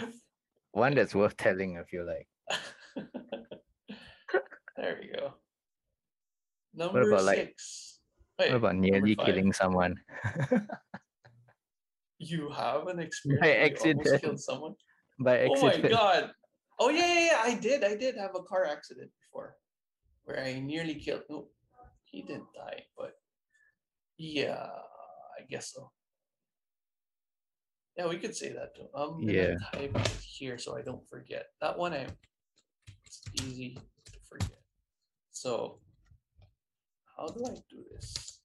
[0.71, 2.27] One that's worth telling if you like.
[4.77, 5.33] there we go.
[6.73, 7.99] Number what about, six.
[8.39, 9.95] Like, Wait, what about nearly killing someone?
[12.17, 14.07] you have an experience I accident.
[14.07, 14.75] almost killed someone?
[15.23, 16.31] By Oh my god.
[16.79, 17.83] Oh yeah, yeah, yeah, I did.
[17.83, 19.55] I did have a car accident before
[20.23, 21.47] where I nearly killed no
[22.05, 23.13] he didn't die, but
[24.17, 24.67] yeah,
[25.37, 25.91] I guess so.
[27.97, 28.87] Yeah, we could say that too.
[28.93, 29.55] I'm gonna Yeah.
[29.71, 31.47] type it here so I don't forget.
[31.61, 32.07] That one I
[33.05, 34.59] it's easy to forget.
[35.31, 35.79] So
[37.17, 38.39] how do I do this?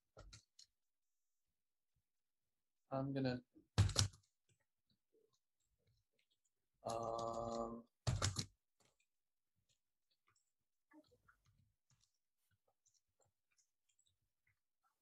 [2.92, 3.40] I'm gonna
[6.86, 7.82] um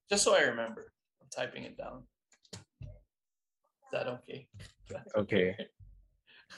[0.09, 2.03] just so I remember, I'm typing it down.
[2.81, 4.47] Is that okay?
[5.15, 5.55] Okay.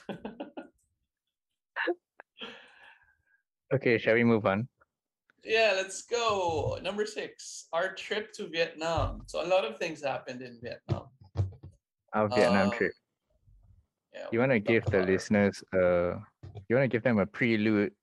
[3.74, 4.66] Okay, shall we move on?
[5.44, 6.80] Yeah, let's go.
[6.82, 9.24] Number six, our trip to Vietnam.
[9.28, 11.08] So a lot of things happened in Vietnam.
[12.14, 12.94] Our Vietnam Uh, trip.
[14.18, 16.18] Yeah, You want to give the listeners uh
[16.68, 17.94] you want to give them a prelude,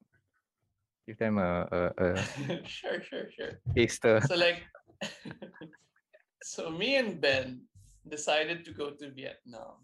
[1.07, 2.17] give them a a, a
[2.67, 3.61] sure, sure, sure.
[3.77, 4.21] taster.
[4.21, 4.63] So like,
[6.43, 7.63] so me and Ben
[8.09, 9.77] decided to go to Vietnam.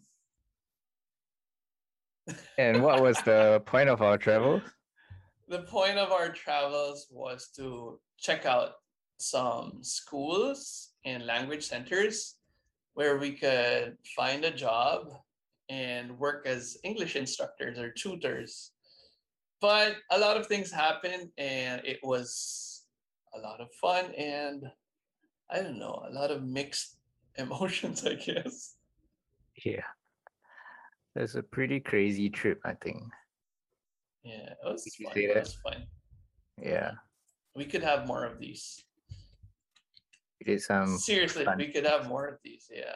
[2.59, 4.63] And what was the point of our travels?
[5.49, 8.75] The point of our travels was to check out
[9.19, 12.37] some schools and language centers
[12.95, 15.09] where we could find a job
[15.71, 18.73] and work as English instructors or tutors.
[19.61, 22.83] But a lot of things happened and it was
[23.35, 24.65] a lot of fun and
[25.49, 26.97] I don't know, a lot of mixed
[27.39, 28.75] emotions, I guess.
[29.65, 29.87] Yeah.
[31.15, 33.03] That's a pretty crazy trip, I think.
[34.25, 35.13] Yeah, it was fun.
[35.15, 35.87] It was fun.
[36.61, 36.93] Yeah.
[37.55, 38.85] We could have more of these.
[40.39, 42.71] We did some Seriously, fun we could have more of these.
[42.73, 42.95] Yeah.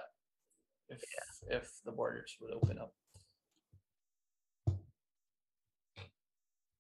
[0.89, 1.03] If
[1.51, 2.93] if the borders would open up.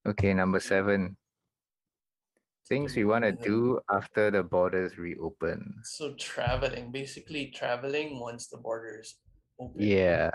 [0.07, 1.17] Okay, number seven.
[2.69, 5.81] Things we want to do after the borders reopen.
[5.85, 9.17] So traveling, basically traveling once the borders
[9.61, 9.81] open.
[9.81, 10.31] Yeah,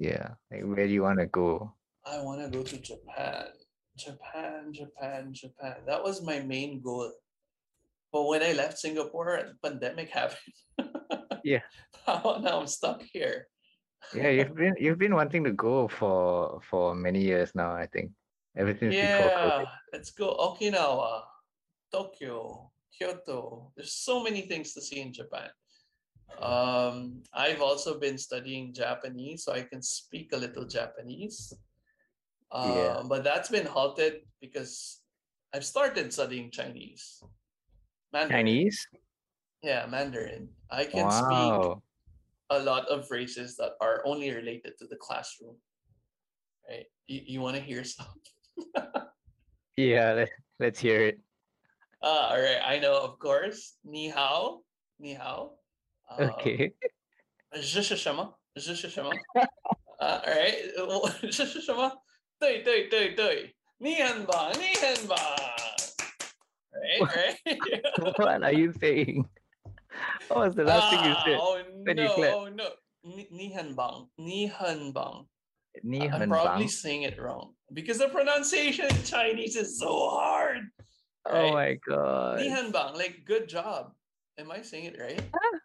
[0.00, 0.36] yeah.
[0.50, 1.72] Like where do you want to go?
[2.04, 3.48] I want to go to Japan.
[3.96, 5.76] Japan, Japan, Japan.
[5.86, 7.12] That was my main goal.
[8.12, 10.83] But when I left Singapore, the pandemic happened.
[11.44, 11.60] Yeah.
[12.08, 13.48] now, now I'm stuck here.
[14.14, 18.12] Yeah, you've been you've been wanting to go for for many years now, I think.
[18.56, 21.22] Ever since Yeah, let's go Okinawa,
[21.90, 23.72] Tokyo, Kyoto.
[23.74, 25.50] There's so many things to see in Japan.
[26.38, 31.52] Um, I've also been studying Japanese, so I can speak a little Japanese.
[32.50, 33.02] Uh, Yeah.
[33.06, 35.02] But that's been halted because
[35.52, 37.22] I've started studying Chinese.
[38.12, 38.38] Mandarin.
[38.38, 38.86] Chinese?
[39.63, 40.49] Yeah, Mandarin.
[40.71, 41.83] I can speak Wow.
[42.49, 45.57] a lot of phrases that are only related to the classroom.
[46.67, 46.85] Right?
[47.07, 48.07] You, you want to hear some?
[49.75, 51.19] Yeah, let, let's hear it.
[52.01, 52.61] Ah, all right.
[52.63, 53.75] I know, of course.
[53.83, 54.63] Ni hao,
[54.99, 55.59] ni hao.
[56.09, 56.73] Um, Okay.
[57.51, 58.39] 这是什么？
[58.55, 59.11] 这是什么？
[59.99, 60.85] 啊、all right.
[60.85, 61.91] 我 这是什么？
[62.39, 65.17] 对对对对，你很棒，你很棒。
[66.71, 68.17] Right, right.
[68.17, 69.25] what are you saying?
[70.28, 72.24] What was the last thing you ah, said oh, no, you?
[72.26, 72.68] Oh no,
[73.04, 74.08] Nihanbang, Bang.
[74.18, 75.26] nihanbang.
[76.12, 80.70] I'm probably saying it wrong because the pronunciation in Chinese is so hard.
[81.26, 81.44] Oh right?
[81.44, 82.40] Oh my god.
[82.40, 83.92] Nihanbang, like good job.
[84.38, 85.20] Am I saying it right?
[85.34, 85.38] Ah.
[85.42, 85.58] Huh?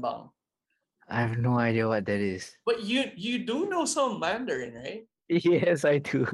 [0.00, 0.28] Bang.
[1.08, 2.54] I have no idea what that is.
[2.64, 5.04] But you you do know some Mandarin, right?
[5.28, 6.26] Yes, I do.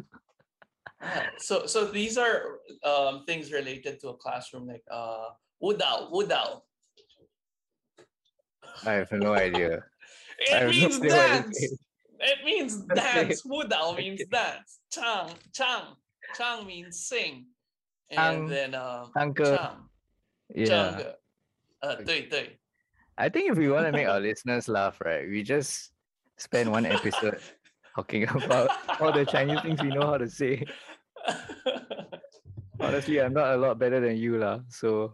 [1.00, 5.30] Ah, so so these are um, things related to a classroom like uh
[5.62, 6.66] wudao wudao
[8.86, 9.84] I have no idea.
[10.38, 11.68] it, means no idea
[12.20, 13.46] it means dance.
[13.46, 13.96] It means dance.
[13.96, 14.78] Means dance.
[14.90, 15.82] Chang, chang,
[16.36, 17.46] chang means sing.
[18.10, 19.76] And then uh, chang.
[20.54, 21.02] Yeah.
[21.82, 21.96] Uh,
[23.18, 25.90] I think if we want to make our listeners laugh, right, we just
[26.38, 27.38] spend one episode
[27.94, 30.64] talking about all the Chinese things we know how to say.
[32.80, 34.60] Honestly, I'm not a lot better than you, lah.
[34.68, 35.12] So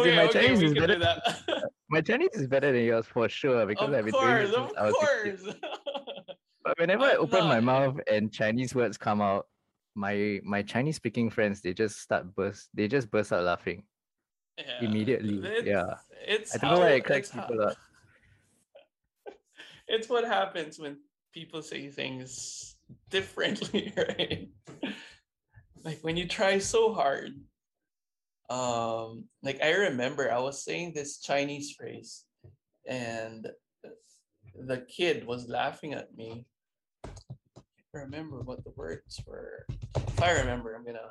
[0.00, 0.98] okay, my okay, Chinese is better
[1.90, 4.54] my Chinese is better than yours for sure because of I've been doing it course,
[4.54, 5.56] of I was a course.
[6.64, 9.46] But whenever I open my mouth and Chinese words come out,
[9.94, 13.84] my my Chinese speaking friends they just start burst they just burst out laughing.
[14.56, 15.94] Yeah, Immediately, it's- yeah.
[16.26, 17.76] It's I don't know why it cracks how- people up.
[19.86, 20.96] It's what happens when
[21.32, 22.76] people say things
[23.10, 24.48] differently, right?
[25.84, 27.32] like when you try so hard.
[28.50, 32.24] Um, like I remember I was saying this Chinese phrase,
[32.86, 33.48] and
[34.54, 36.44] the kid was laughing at me.
[37.04, 39.66] I remember what the words were.
[39.96, 41.10] If I remember, I'm gonna.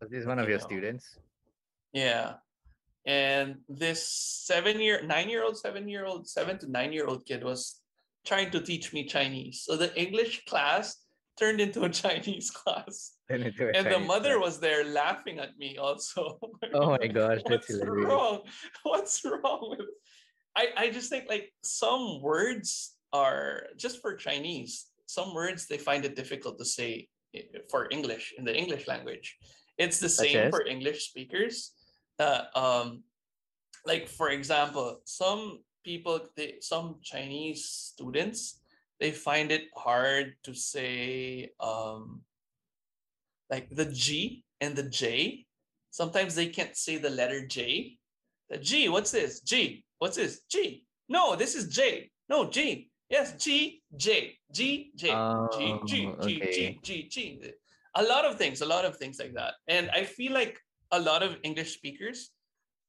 [0.00, 0.64] Was this one of your know.
[0.64, 1.18] students?
[1.92, 2.34] Yeah.
[3.06, 7.24] And this seven year, nine year old, seven year old, seven to nine year old
[7.26, 7.80] kid was
[8.24, 9.62] trying to teach me Chinese.
[9.66, 10.96] So the English class
[11.40, 13.12] turned into a Chinese class.
[13.28, 14.46] Then into a And the mother class.
[14.46, 16.38] was there laughing at me also.
[16.74, 18.06] Oh my gosh, that's What's hilarious.
[18.06, 18.40] wrong?
[18.84, 19.88] What's wrong with
[20.56, 26.04] I, I just think like some words are just for Chinese, some words they find
[26.04, 27.08] it difficult to say
[27.70, 29.36] for English in the English language.
[29.78, 31.72] It's the same for English speakers.
[32.18, 33.02] Uh, um,
[33.86, 38.59] like for example, some people, they, some Chinese students,
[39.00, 42.20] they find it hard to say um,
[43.48, 45.46] like the G and the J.
[45.90, 47.96] Sometimes they can't say the letter J.
[48.50, 49.40] The G, what's this?
[49.40, 50.42] G, what's this?
[50.50, 50.84] G.
[51.08, 52.10] No, this is J.
[52.28, 52.90] No, G.
[53.08, 55.08] Yes, G, J, G, J,
[55.52, 56.78] G, G, Oh, G, okay.
[56.82, 57.52] G, G, G.
[57.96, 59.54] A lot of things, a lot of things like that.
[59.66, 60.60] And I feel like
[60.92, 62.30] a lot of English speakers,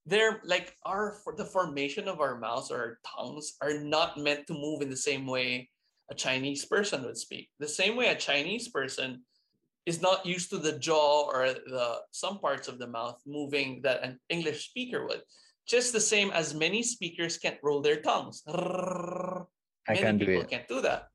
[0.06, 4.52] they're like our the formation of our mouths or our tongues are not meant to
[4.52, 5.70] move in the same way
[6.10, 7.48] a Chinese person would speak.
[7.58, 9.22] The same way a Chinese person
[9.86, 14.02] is not used to the jaw or the some parts of the mouth moving that
[14.02, 15.22] an English speaker would.
[15.66, 18.42] Just the same as many speakers can't roll their tongues.
[19.88, 20.50] I Many can't do it.
[20.50, 21.08] can't do that.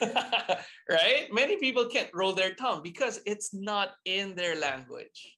[0.90, 1.28] right?
[1.32, 5.36] Many people can't roll their tongue because it's not in their language.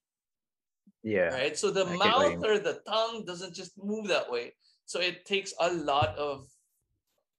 [1.03, 1.31] Yeah.
[1.33, 1.57] Right.
[1.57, 4.53] So the I get what you mouth or the tongue doesn't just move that way.
[4.85, 6.47] So it takes a lot of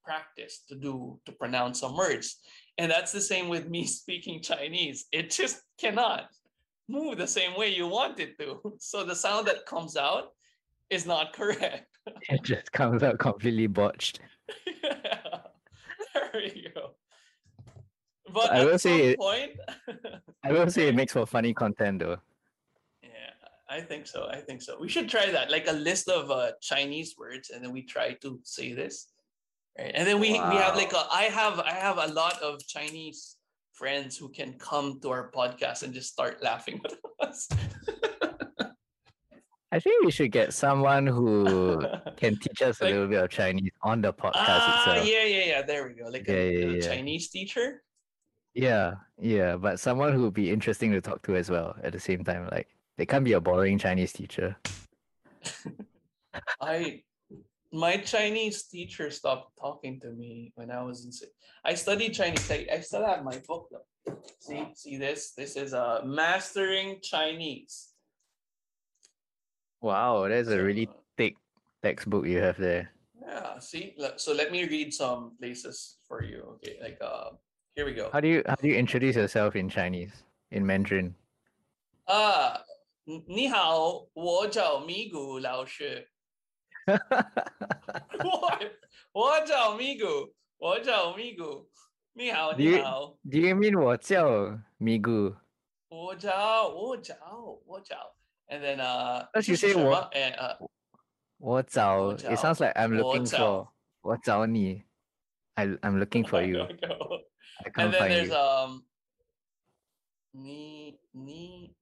[0.05, 2.39] practice to do to pronounce some words.
[2.79, 5.07] And that's the same with me speaking Chinese.
[5.13, 6.29] It just cannot
[6.89, 8.61] move the same way you want it to.
[8.79, 10.33] So the sound that comes out
[10.91, 11.87] is not correct.
[12.29, 14.21] It just comes out completely botched.
[16.15, 16.95] there you go.
[18.33, 19.53] But I at will say it- point,
[20.45, 22.19] I will say it makes for funny content though.
[23.03, 23.33] yeah,
[23.71, 24.27] I think so.
[24.31, 24.77] I think so.
[24.81, 28.13] We should try that, like a list of uh, Chinese words, and then we try
[28.21, 29.09] to say this,
[29.79, 29.93] right?
[29.95, 31.05] And then we we have like a.
[31.11, 33.37] I have I have a lot of Chinese
[33.73, 37.49] friends who can come to our podcast and just start laughing with us.
[39.73, 41.83] I think we should get someone who
[42.17, 45.09] can teach us a little bit of Chinese on the podcast ah, itself.
[45.09, 45.63] yeah, yeah, yeah.
[45.63, 46.07] There we go.
[46.09, 46.81] Like Yeah, a, yeah, a yeah.
[46.81, 47.83] Chinese teacher.
[48.55, 51.99] Yeah, yeah, but someone who would be interesting to talk to as well at the
[51.99, 52.49] same time.
[52.53, 54.57] Like they can't be a boring Chinese teacher.
[56.61, 57.03] I
[57.74, 61.12] my Chinese teacher stopped talking to me when I was in.
[61.12, 61.28] si-
[61.64, 62.50] I studied Chinese.
[62.50, 63.86] I, I still have my book though.
[64.40, 65.34] See, see this.
[65.38, 67.94] This is uh, mastering Chinese.
[69.82, 71.36] Wow, that's a really So, thick
[71.84, 72.90] textbook you have there.
[73.22, 73.60] yeah.
[73.60, 76.58] See, Le- so let me read some places for you.
[76.58, 77.32] Okay, like uh,
[77.76, 78.10] here we go.
[78.12, 80.24] How do you how do you introduce yourself in Chinese?
[80.52, 81.14] In Mandarin?
[82.08, 82.66] 啊，
[83.06, 86.10] 你你好，我叫咪咕老师。
[88.24, 88.60] 我
[89.12, 91.68] 我叫咪咕，我叫咪咕。
[92.14, 93.06] 你好， Do 你 you- 好。
[93.30, 94.26] Do you mean 我叫
[94.80, 95.38] Migu?
[95.90, 97.16] 我找我找
[97.66, 98.16] 我找，
[98.48, 100.70] and then uh， But you 这是 say 什么我 and uh，
[101.38, 103.68] 我找 我 It 找 sounds like I'm 我 looking 找 for
[104.02, 104.84] 我找你
[105.56, 106.58] I I'm looking for you.
[106.58, 107.20] There we go.
[107.60, 108.36] I And can't then find there's you.
[108.36, 108.86] um,
[110.32, 111.76] 你你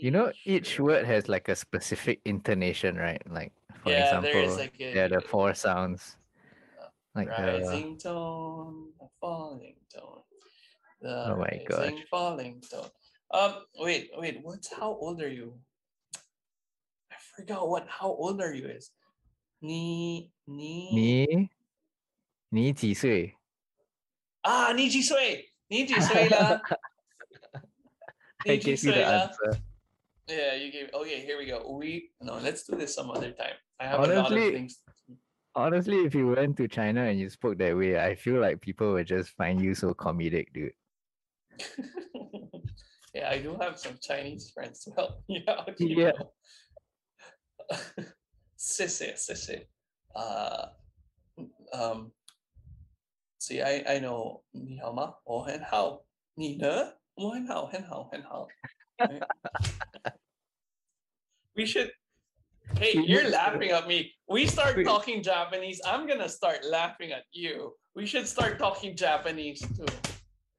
[0.00, 3.22] You know, 你 each 是 word has like a specific intonation, right?
[3.30, 6.16] Like for Yeah, example, there is like a, there are the four sounds.
[7.14, 10.22] Like the rising tone, a falling tone.
[11.00, 11.92] The Oh my gosh.
[11.92, 12.90] rising, falling tone.
[13.30, 14.40] Um, wait, wait.
[14.42, 15.58] What's how old are you?
[17.10, 18.90] I forgot what how old are you is.
[19.60, 21.48] 你你你
[22.50, 23.36] 你几岁？
[24.42, 25.52] 啊，你几岁？
[25.68, 26.60] 你几岁了？
[28.46, 29.30] I 你几 gave you the 岁了？
[29.30, 29.58] answer.
[30.28, 30.88] Yeah, you gave.
[30.94, 31.70] Okay, here we go.
[31.70, 33.56] We no, let's do this some other time.
[33.78, 34.80] I have a lot of Honestly- things.
[35.56, 38.92] Honestly, if you went to China and you spoke that way, I feel like people
[38.94, 40.72] would just find you so comedic, dude.
[43.14, 45.78] yeah, I do have some Chinese friends to help me out.
[45.78, 46.12] you Yeah.
[46.18, 46.32] know.
[48.58, 49.66] Sissy, sissy.
[50.16, 50.70] Uh,
[51.72, 52.10] um,
[53.38, 55.14] see, I I know 你好吗？
[55.24, 56.04] 我很好。
[56.34, 56.96] 你呢？
[57.14, 58.48] 我很好，很好，很好。
[61.59, 61.91] We should.
[62.77, 64.13] Hey, you're laughing at me.
[64.29, 65.81] We start talking Japanese.
[65.85, 67.73] I'm gonna start laughing at you.
[67.97, 69.83] We should start talking Japanese too.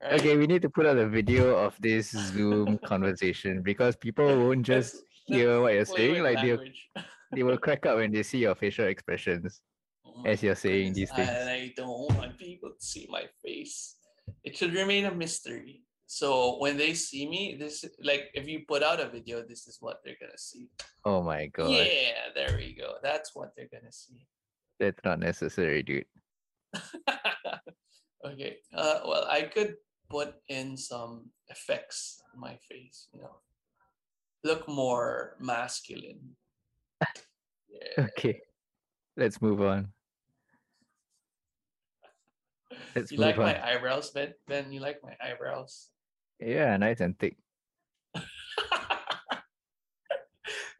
[0.03, 0.21] Right?
[0.21, 4.69] Okay, we need to put out a video of this Zoom conversation because people won't
[4.69, 6.23] Let's- just hear what you're saying.
[6.23, 6.59] Like they
[7.33, 9.63] they will crack up when they see your facial expressions.
[10.05, 11.31] Oh as you're saying goodness, these things.
[11.31, 13.97] And I don't want people to see my face.
[14.45, 15.81] It should remain a mystery.
[16.11, 19.79] So when they see me, this like if you put out a video, this is
[19.79, 20.67] what they're gonna see.
[21.05, 22.99] Oh my god, Yeah, there we go.
[23.01, 24.27] That's what they're gonna see.
[24.81, 26.11] that's not necessary, dude.
[28.27, 28.59] okay.
[28.75, 29.77] Uh, well, I could
[30.11, 33.07] put in some effects on my face.
[33.15, 33.39] You know,
[34.43, 36.35] look more masculine.
[37.71, 38.11] Yeah.
[38.19, 38.43] Okay,
[39.17, 39.95] let's move on.
[42.97, 43.45] Let's You like on.
[43.47, 44.35] my eyebrows, Ben?
[44.49, 45.90] Ben, you like my eyebrows?
[46.41, 47.37] Yeah, nice and thick.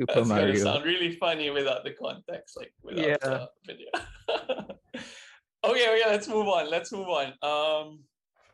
[0.01, 3.17] Super That's gonna sound really funny without the context, like without Yeah.
[3.21, 3.89] the video.
[5.65, 6.71] okay, okay, let's move on.
[6.71, 7.35] Let's move on.
[7.43, 8.01] Um,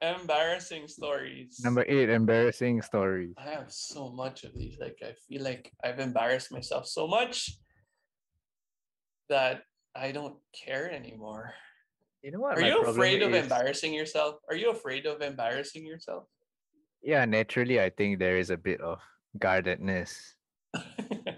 [0.02, 1.60] embarrassing stories.
[1.62, 3.34] Number eight, embarrassing stories.
[3.38, 4.78] I have so much of these.
[4.80, 7.56] Like I feel like I've embarrassed myself so much
[9.28, 9.62] that
[9.94, 11.54] I don't care anymore.
[12.22, 12.58] You know what?
[12.58, 13.42] Are you afraid of is?
[13.44, 14.36] embarrassing yourself?
[14.50, 16.24] Are you afraid of embarrassing yourself?
[17.02, 19.00] Yeah, naturally, I think there is a bit of
[19.38, 20.34] guardedness.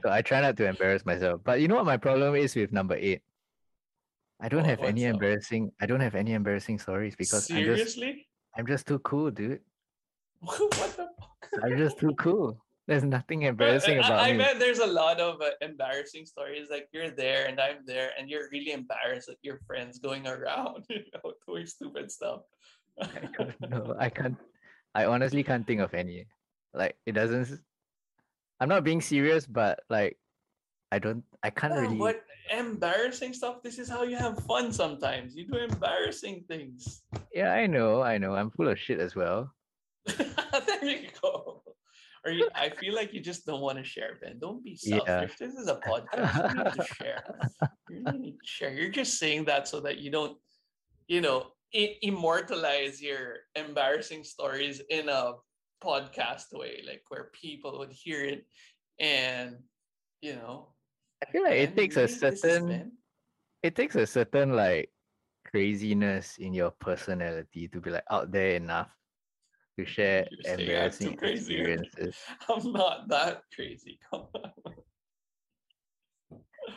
[0.02, 1.40] So I try not to embarrass myself.
[1.42, 3.22] But you know what my problem is with number eight?
[4.40, 5.14] I don't What- have any up?
[5.14, 5.72] embarrassing.
[5.80, 8.28] I don't have any embarrassing stories because I'm just Seriously?
[8.56, 9.58] I'm just too cool, dude.
[10.40, 11.64] what the fuck?
[11.64, 12.62] I'm just too cool.
[12.86, 14.38] There's nothing embarrassing uh, about I, I me.
[14.38, 16.68] bet there's a lot of uh, embarrassing stories.
[16.70, 20.86] Like you're there and I'm there, and you're really embarrassed at your friends going around,
[20.88, 22.42] you know, doing stupid stuff.
[23.02, 23.96] I don't know.
[23.98, 24.36] I can't.
[24.98, 26.26] I honestly can't think of any.
[26.74, 27.60] Like it doesn't.
[28.60, 30.18] I'm not being serious, but like,
[30.90, 31.22] I don't.
[31.42, 31.96] I can't Yeah, really.
[31.96, 33.62] What embarrassing stuff.
[33.62, 34.72] This is how you have fun.
[34.72, 37.02] Sometimes you do embarrassing things.
[37.32, 38.02] Yeah, I know.
[38.02, 38.34] I know.
[38.34, 39.54] I'm full of shit as well.
[40.06, 41.62] there you go.
[42.24, 44.38] Or you, I feel like you just don't want to share, Ben.
[44.40, 44.98] Don't be Yeah.
[45.06, 45.38] selfish.
[45.38, 46.34] This is a podcast.
[46.50, 47.22] You need to share.
[47.90, 48.72] You need to share.
[48.74, 50.36] You're just saying that so that you don't,
[51.06, 55.34] you know, immortalize your embarrassing stories in a
[55.82, 58.46] podcast way, like where people would hear it
[58.98, 59.56] and,
[60.20, 60.68] you know.
[61.22, 62.14] I feel like it takes a really?
[62.14, 62.92] This is certain.
[63.62, 64.90] It takes a certain like
[65.44, 68.88] craziness in your personality to be like out there enough
[69.78, 72.16] to share You're embarrassing experiences.
[72.48, 73.98] I'm not that crazy.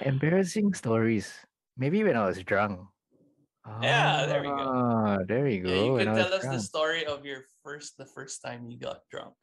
[0.01, 1.33] Embarrassing stories.
[1.77, 2.79] Maybe when I was drunk.
[3.81, 4.55] Yeah, there we go.
[4.57, 5.69] Ah, there you go.
[5.69, 8.41] Yeah, you when could I was tell us the story of your first, the first
[8.43, 9.35] time you got drunk.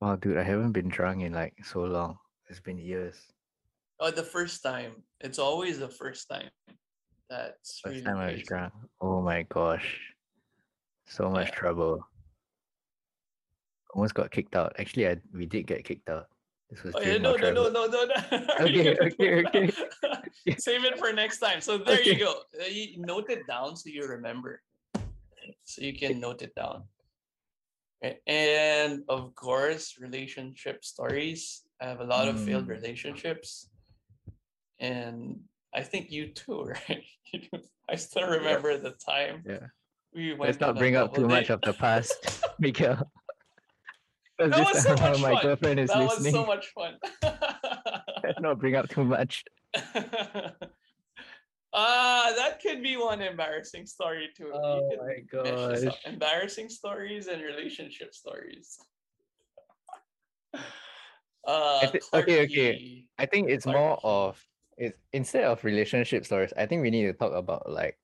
[0.00, 2.18] Wow, dude, I haven't been drunk in like so long.
[2.48, 3.16] It's been years.
[4.00, 5.02] Oh, the first time.
[5.20, 6.50] It's always the first time.
[7.28, 8.72] That's First really time I was drunk.
[9.00, 10.14] Oh my gosh.
[11.06, 11.54] So much Yeah.
[11.54, 12.06] trouble.
[13.94, 14.74] Almost got kicked out.
[14.78, 16.28] Actually, I we did get kicked out.
[16.70, 18.14] This was Oh, yeah, no, no, no, no, no, no.
[18.60, 19.70] Okay, okay, okay.
[20.58, 21.60] Save it for next time.
[21.60, 22.42] So there you go.
[22.60, 24.62] Uh, You note it down so you remember.
[25.64, 26.84] So you can note it down.
[28.26, 31.64] And of course, relationship stories.
[31.80, 32.76] I have a lot of failed Mm.
[32.78, 33.70] relationships.
[34.78, 35.40] And
[35.74, 37.04] I think you too, right?
[37.88, 39.66] I still remember the time Yeah.
[40.14, 42.18] we went Let's not bring up too double much of the past,
[42.60, 43.10] Miguel.
[44.38, 45.42] That was so much my fun.
[45.42, 46.32] girlfriend is that listening.
[46.32, 46.94] was so much fun.
[48.40, 49.44] Not bring up too much.
[51.72, 54.52] Ah, that could be one embarrassing story too.
[54.54, 55.94] Oh my gosh.
[56.04, 58.78] Embarrassing stories and relationship stories.
[61.46, 63.04] Uh, thi- okay, okay.
[63.16, 64.38] I think it's more of
[64.76, 67.98] it's instead of relationship stories, I think we need to talk about like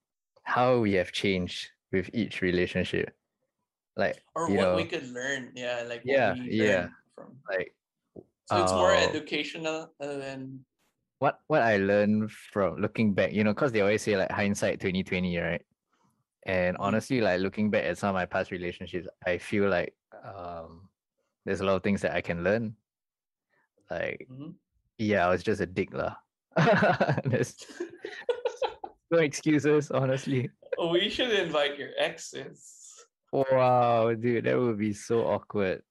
[0.45, 3.15] how we have changed with each relationship.
[3.97, 5.53] Like or what know, we could learn.
[5.55, 6.89] Yeah, like what Yeah, we yeah.
[7.15, 7.39] from.
[7.49, 7.75] like
[8.47, 10.65] So it's more uh, educational uh, than
[11.19, 14.81] what what I learned from looking back, you know, because they always say like hindsight
[14.81, 15.63] 2020, right?
[16.47, 16.81] And Mm.
[16.81, 20.89] honestly, like looking back at some of my past relationships, I feel like um
[21.45, 22.77] there's a lot of things that I can learn.
[23.91, 24.55] Like, Mhm.
[24.99, 26.17] yeah, I was just a dick lah.
[27.25, 27.55] There's
[29.11, 30.51] no excuses, honestly.
[30.79, 32.84] Oh, we should invite your exes.
[33.35, 35.83] Wow, dude, that would be so awkward.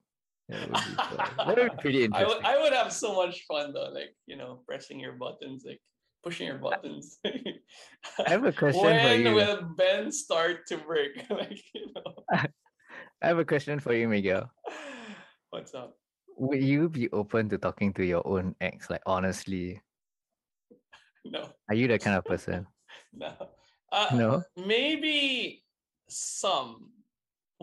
[0.48, 2.38] That would be, that would be pretty I interesting.
[2.40, 5.84] would I would have so much fun though, like you know, pressing your buttons, like
[6.24, 7.20] pushing your buttons.
[7.26, 9.36] I have a question for when you.
[9.36, 11.20] will Ben start to break?
[11.30, 14.48] like you know, I have a question for you, Miguel.
[15.52, 16.00] what's up?
[16.40, 18.90] Would you be open to talking to your own ex?
[18.90, 19.84] Like honestly,
[21.28, 22.68] No, are you that kind of person?
[23.12, 23.36] no,
[23.92, 24.44] uh, No.
[24.56, 25.66] maybe
[26.08, 27.03] some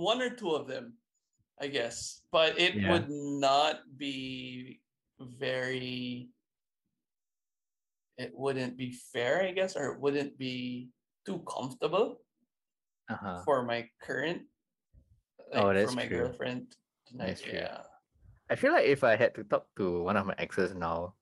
[0.00, 0.96] one or two of them,
[1.60, 2.24] I guess.
[2.32, 2.88] But it Yeah.
[2.90, 4.80] would not be
[5.20, 6.32] very.
[8.16, 10.88] It wouldn't be fair, I guess, or it wouldn't be
[11.24, 12.20] too comfortable
[13.08, 13.42] Uh-huh.
[13.44, 14.48] for my current.
[15.52, 16.18] Oh, like, that's for my true.
[16.28, 16.76] girlfriend
[17.06, 17.40] tonight.
[17.44, 17.84] Yeah.
[18.50, 21.14] I feel like if I had to talk to one of my exes now,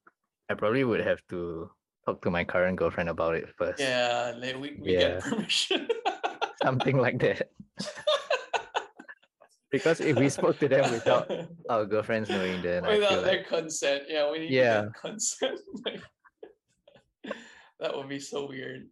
[0.48, 1.70] I probably would have to
[2.04, 3.78] talk to my current girlfriend about it first.
[3.80, 5.20] Yeah, like we, we Yeah.
[5.20, 5.88] get permission.
[6.62, 7.50] Something like that.
[9.70, 11.30] Because if we spoke to them without
[11.68, 14.04] our girlfriends knowing, then without their like consent.
[14.08, 14.86] Yeah, we need Yeah.
[15.00, 15.60] consent.
[17.80, 18.88] That would be so weird.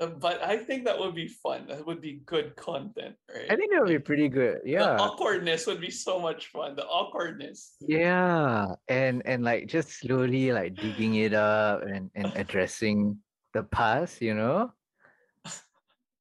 [0.00, 1.66] Uh, But I think that would be fun.
[1.68, 3.46] That would be good content, right?
[3.50, 4.62] I think that would be pretty good.
[4.64, 4.96] The Yeah.
[4.98, 6.74] awkwardness would be so much fun.
[6.74, 7.76] The awkwardness.
[7.80, 8.74] Yeah.
[8.88, 13.18] And and like just slowly like digging it up and, and addressing
[13.54, 14.72] the past, you know?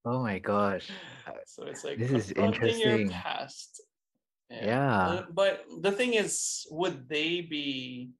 [0.07, 0.87] Oh my gosh.
[1.45, 3.09] So it's like This is confronting your interesting.
[3.11, 3.83] past.
[4.47, 5.03] Yeah.
[5.03, 8.15] Uh, But the thing is, would they be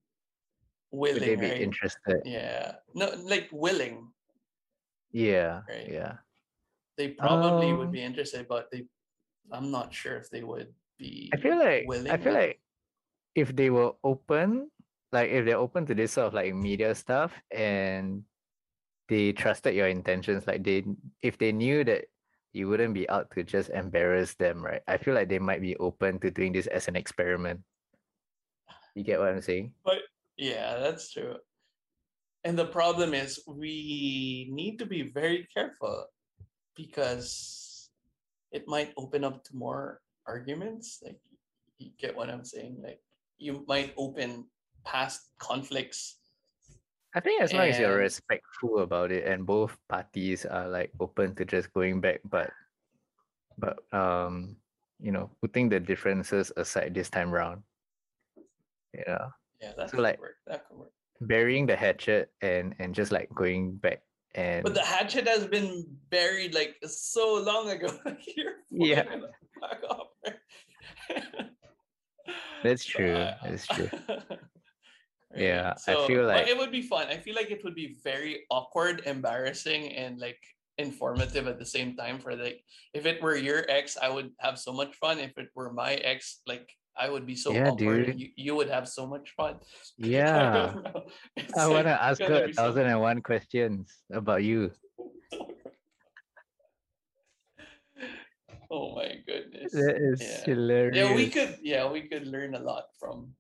[0.92, 1.16] willing?
[1.16, 1.62] Would they be right?
[1.64, 2.20] interested?
[2.28, 2.84] Yeah.
[2.92, 4.12] No, like willing.
[5.16, 5.64] Yeah.
[5.64, 5.88] Right.
[5.88, 6.20] Yeah.
[7.00, 8.84] They probably would Um, be interested, but they
[9.48, 12.12] I'm not sure if they would be I feel like willing.
[12.12, 12.60] I feel like
[13.32, 14.68] if they were open,
[15.16, 18.28] like if they're open to this sort of like media stuff and
[19.08, 20.84] they trusted your intentions, like they
[21.22, 22.06] if they knew that
[22.54, 24.82] you wouldn't be out to just embarrass them, right?
[24.88, 27.62] I feel like they might be open to doing this as an experiment.
[28.96, 29.74] You get what I'm saying?
[29.86, 30.00] But
[30.38, 31.36] yeah, that's true.
[32.44, 36.06] And the problem is we need to be very careful
[36.76, 37.90] because
[38.52, 41.00] it might open up to more arguments.
[41.04, 41.20] Like
[41.78, 42.78] you get what I'm saying?
[42.82, 43.02] Like
[43.38, 44.46] you might open
[44.86, 46.18] past conflicts.
[47.18, 51.34] I think as long as you're respectful about it and both parties are like open
[51.42, 52.54] to just going back, but
[53.58, 54.56] but um,
[55.02, 57.64] you know, putting the differences aside this time round.
[58.94, 59.34] You know.
[59.60, 60.38] Yeah, that So, could like, work.
[60.46, 60.94] That could work.
[61.22, 64.06] burying the hatchet and and just like going back
[64.38, 67.90] and But the hatchet has been buried like so long ago.
[68.70, 69.10] Yeah.
[72.64, 73.90] that's true that's true
[75.38, 77.08] Yeah, I feel like- it would be fun.
[77.08, 80.40] I feel like it would be very awkward, embarrassing, and like
[80.78, 82.20] informative at the same time.
[82.20, 82.64] For like,
[82.94, 85.20] if it were your ex, I would have so much fun.
[85.20, 88.06] If it were my ex, like I would be so Yeah, awkward.
[88.08, 88.20] dude.
[88.20, 89.60] You, you would have so much fun.
[89.98, 91.06] Yeah don't know.
[91.38, 94.72] It's i like want to ask her a thousand and one questions about you
[98.70, 99.72] Oh my goodness.
[99.72, 100.44] that is Yeah.
[100.46, 101.56] hilarious Yeah, we could.
[101.64, 103.32] Yeah, we could learn a lot from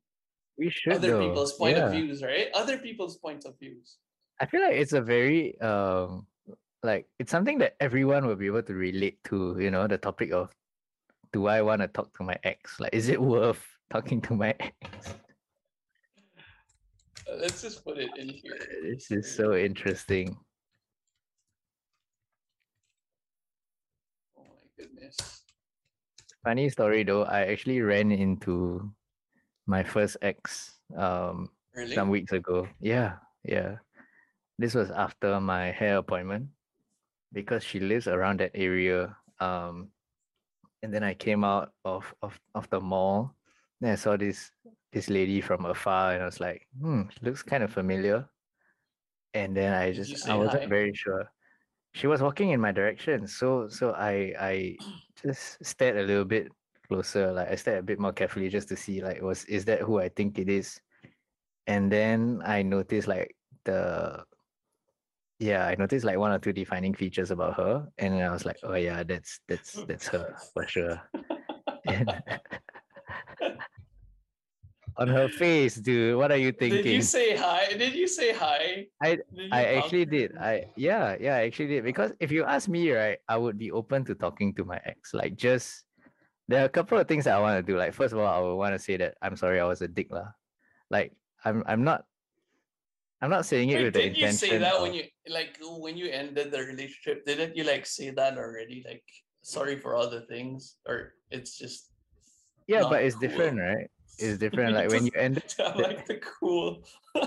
[0.57, 1.27] we should other though.
[1.27, 2.47] people's point of views, right?
[2.53, 3.97] Other people's points of views.
[4.39, 6.27] i feel like it's a very um
[6.85, 10.29] like it's something that everyone will be able to relate to you know the topic
[10.31, 10.53] of
[11.33, 14.53] do i want to talk to my ex like is it worth talking to my
[14.61, 15.17] ex
[17.27, 18.55] Uh, let's just put it in here.
[18.87, 20.37] this is so interesting
[24.37, 25.17] Oh my goodness.
[26.45, 28.87] Funny story though, I actually ran into
[29.67, 31.93] my first ex um Really?
[31.93, 32.67] some weeks ago.
[32.79, 33.77] Yeah, yeah.
[34.57, 36.49] This was after my hair appointment
[37.33, 39.15] because she lives around that area.
[39.39, 39.91] Um
[40.83, 43.35] and then I came out of of, of the mall.
[43.81, 44.51] Then I saw this
[44.91, 48.29] this lady from afar and I was like, hmm, looks kind of familiar.
[49.33, 50.69] And then I just I wasn't hi?
[50.69, 51.31] very sure.
[51.93, 53.27] She was walking in my direction.
[53.27, 54.77] So so I I
[55.21, 56.51] just stared a little bit
[56.89, 59.81] closer like i stared a bit more carefully just to see like was is that
[59.81, 60.79] who i think it is
[61.67, 63.35] and then i noticed like
[63.65, 64.23] the
[65.39, 68.45] yeah i noticed like one or two defining features about her and then i was
[68.45, 70.99] like oh yeah that's that's that's her for sure
[71.85, 72.11] and
[74.97, 77.67] on her face dude what are you thinking Did you say hi?
[77.77, 78.87] Did you say hi?
[79.03, 79.19] I-
[79.51, 80.35] I actually did.
[80.35, 81.83] I yeah, yeah, I actually did.
[81.85, 85.13] Because if you ask me, right, I would be open to talking to my ex.
[85.13, 85.86] Like just
[86.47, 87.77] there are a couple of things that I want to do.
[87.77, 89.87] Like first of all, I would want to say that I'm sorry I was a
[89.87, 90.31] dick lah.
[90.89, 92.05] Like I'm I'm not
[93.21, 94.21] I'm not saying it Wait, with the intention.
[94.21, 97.25] did you say that of- when you like when you ended the relationship?
[97.25, 98.83] Didn't you like say that already?
[98.87, 99.03] Like
[99.41, 101.91] sorry for all the things, or it's just
[102.67, 103.27] yeah, but it's cool?
[103.27, 103.87] different, right?
[104.19, 104.75] It's different.
[104.75, 106.83] Like when you end I like the cool.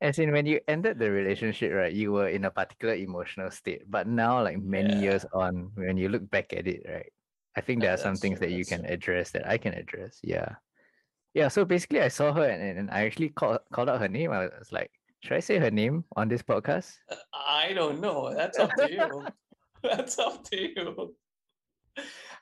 [0.00, 3.84] as in when you ended the relationship, right, you were in a particular emotional state.
[3.88, 7.12] But now, like many years on, when you look back at it, right,
[7.56, 8.92] I think there are some things true, that you can true.
[8.92, 10.20] address that I can address.
[10.22, 10.54] Yeah.
[11.34, 11.48] Yeah.
[11.48, 14.30] So basically I saw her and, and, I actually called called out her name.
[14.32, 14.90] I was like,
[15.22, 16.94] should I say her name on this podcast?
[17.34, 18.32] I don't know.
[18.34, 19.26] That's up to you.
[19.82, 21.14] That's up to you.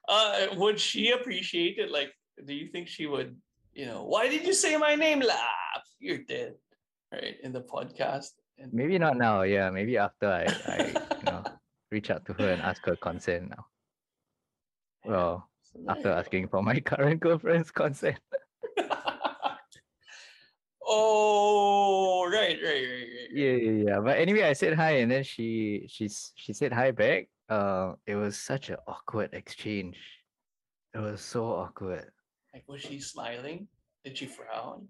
[0.08, 1.90] uh, would she appreciate it?
[1.90, 2.12] Like,
[2.44, 3.36] do you think she would?
[3.74, 5.84] You know, why did you say my name, Lap?
[6.00, 6.54] You're dead,
[7.12, 7.36] right?
[7.42, 8.30] In the podcast.
[8.58, 9.42] And Maybe not now.
[9.42, 10.86] Yeah, maybe after I, I
[11.16, 11.44] you know,
[11.92, 13.66] reach out to her and ask her consent now.
[15.04, 18.18] Yeah, Well, so after asking for my current girlfriend's consent.
[20.86, 23.30] oh, right, right, right, right.
[23.32, 24.00] Yeah, yeah, yeah.
[24.00, 27.28] But anyway, I said hi, and then she she's she said hi back.
[27.48, 29.96] Uh, it was such an awkward exchange.
[30.94, 32.10] It was so awkward.
[32.52, 33.68] Like, was she smiling?
[34.04, 34.88] Did she frown?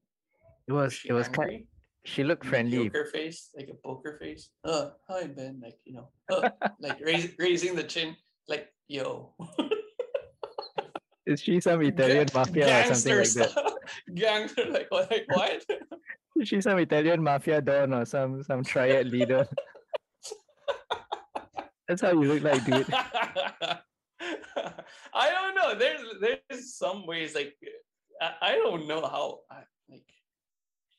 [0.66, 1.50] It Was was it was kind.
[1.50, 1.66] angry?
[2.04, 2.88] She looked friendly.
[2.88, 4.50] Poker face, like a poker face.
[4.64, 6.48] Uh, hi Ben, like you know, uh,
[6.80, 8.16] like raise, raising the chin,
[8.48, 9.34] like yo.
[11.28, 13.74] Is she some Italian Ga- mafia or something like that?
[14.14, 15.10] Gangster, like what?
[15.10, 15.62] Like what?
[16.40, 19.46] Is she some Italian mafia don or some some triad leader?
[21.86, 22.88] That's how you look like, dude.
[25.12, 25.74] I don't know.
[25.76, 27.52] There's there's some ways like
[28.22, 30.08] I, I don't know how I, like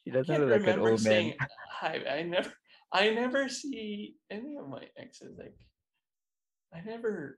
[0.04, 0.98] She doesn't look like an old man.
[1.00, 1.34] saying
[1.72, 2.04] hi.
[2.08, 2.54] I never
[2.94, 5.58] I never see any of my exes like
[6.74, 7.36] I never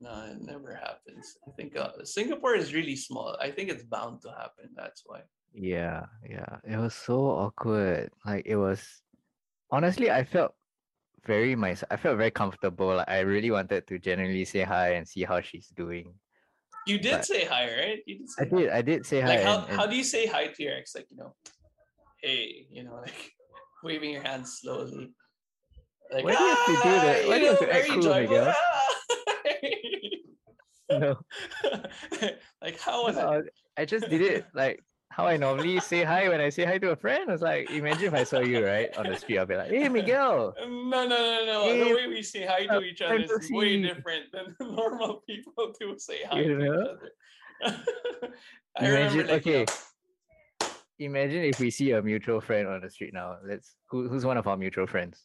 [0.00, 1.38] no it never happens.
[1.48, 3.36] I think uh, Singapore is really small.
[3.40, 4.70] I think it's bound to happen.
[4.76, 5.20] That's why.
[5.52, 6.58] Yeah, yeah.
[6.64, 8.10] It was so awkward.
[8.26, 8.82] Like it was
[9.70, 10.52] honestly, I felt
[11.26, 11.88] very myself.
[11.90, 12.96] I felt very comfortable.
[12.96, 16.14] Like I really wanted to genuinely say hi and see how she's doing.
[16.86, 18.00] You did But- say hi, right?
[18.06, 18.56] You did say I hi.
[18.60, 18.68] did.
[18.70, 19.28] I did say hi.
[19.28, 21.34] like how, and- and- how do you say hi to your ex like you know
[22.20, 23.32] hey you know like
[23.84, 25.12] waving your hands slowly
[26.12, 27.16] like Why do you have to do that?
[27.24, 28.54] "Ah," Why do you have to act cool, Miguel?
[31.00, 31.18] No,
[32.62, 36.40] like how was it I just did it like how I normally say hi when
[36.40, 37.30] I say hi to a friend.
[37.30, 39.88] It's like imagine if I saw you right on the street, I'll be like, "Hey,
[39.88, 43.20] Miguel." no no no no Hey, the way we say hi to uh, each other
[43.22, 46.82] is way different than the normal people do say hi You to know?
[46.82, 48.34] each other
[48.76, 49.64] I remember, Imagine, you okay.
[50.60, 50.68] know,
[50.98, 53.36] Imagine if we see a mutual friend on the street now.
[53.44, 55.22] Let's who, who's one of our mutual friends?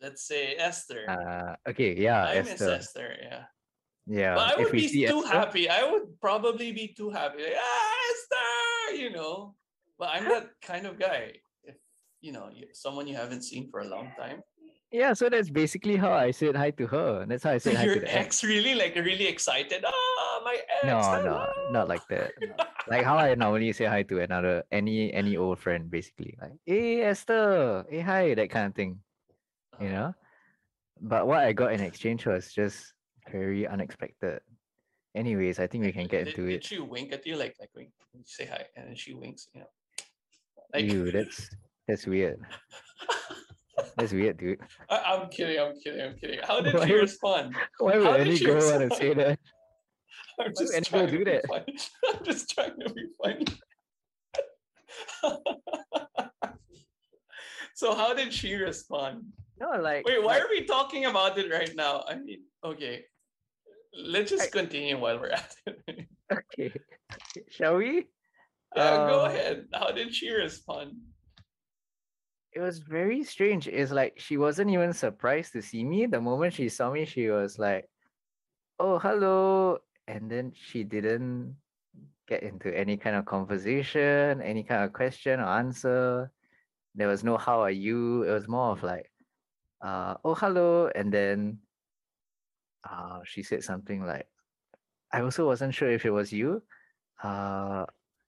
[0.00, 2.72] let's say Esther Uh, okay, yeah, I miss Esther.
[2.72, 3.44] Esther yeah
[4.06, 5.68] Yeah, But I would be too Esther- happy.
[5.68, 7.42] I would probably be too happy.
[7.44, 9.54] Like, ah, Esther, you know.
[9.98, 11.38] But I'm that kind of guy.
[11.62, 11.76] If
[12.20, 14.42] you know someone you haven't seen for a long time,
[14.92, 17.24] Yeah, so that's basically how I said hi to her.
[17.24, 18.42] That's how I so said hi to your the ex.
[18.42, 19.80] ex really like really excited.
[19.86, 20.84] Ah, my ex.
[20.84, 21.36] No, no,
[21.70, 22.32] not like that.
[22.42, 22.52] no.
[22.90, 26.34] Like how I normally say hi to another any any old friend, basically.
[26.42, 28.98] Like, hey Esther, hey hi, that kind of thing.
[29.80, 30.08] You Uh, know?
[31.00, 32.92] But what I got in exchange was just
[33.30, 34.40] very unexpected.
[35.14, 36.64] Anyways, I think we can get did, into did it.
[36.64, 37.90] she wink at you like like wink,
[38.24, 39.48] say hi and then she winks?
[39.52, 39.66] You know,
[40.72, 41.50] like Ew, that's
[41.86, 42.40] that's weird.
[43.96, 44.60] That's weird, dude.
[44.90, 45.58] I, I'm kidding.
[45.58, 46.00] I'm kidding.
[46.00, 46.40] I'm kidding.
[46.46, 47.56] How did Why she respond?
[47.78, 49.38] Why would How any girl want to say that?
[50.40, 51.46] I'm just trying to do that?
[51.46, 51.76] funny.
[52.14, 53.44] I'm just trying to be funny.
[57.74, 59.24] so how did she respond?
[59.60, 62.04] No, like Wait, why like, are we talking about it right now?
[62.08, 63.04] I mean, okay.
[63.92, 66.08] Let's just continue while we're at it.
[66.32, 66.72] okay.
[67.50, 68.08] Shall we?
[68.74, 69.68] Uh, go Um, ahead.
[69.72, 70.96] How did she respond?
[72.52, 73.66] it was very strange.
[73.68, 76.04] It's like she wasn't even surprised to see me.
[76.06, 77.88] The moment she saw me, she was like,
[78.78, 81.56] "Oh, hello," and then she didn't
[82.28, 86.30] get into any kind of conversation, any kind of question or answer.
[86.94, 89.08] There was no "How are you?" It was more of like,
[89.80, 91.61] uh, "Oh, hello," and then,
[92.88, 94.26] uh, she said something like,
[95.12, 96.62] "I also wasn't sure if it was you,"
[97.22, 97.86] uh,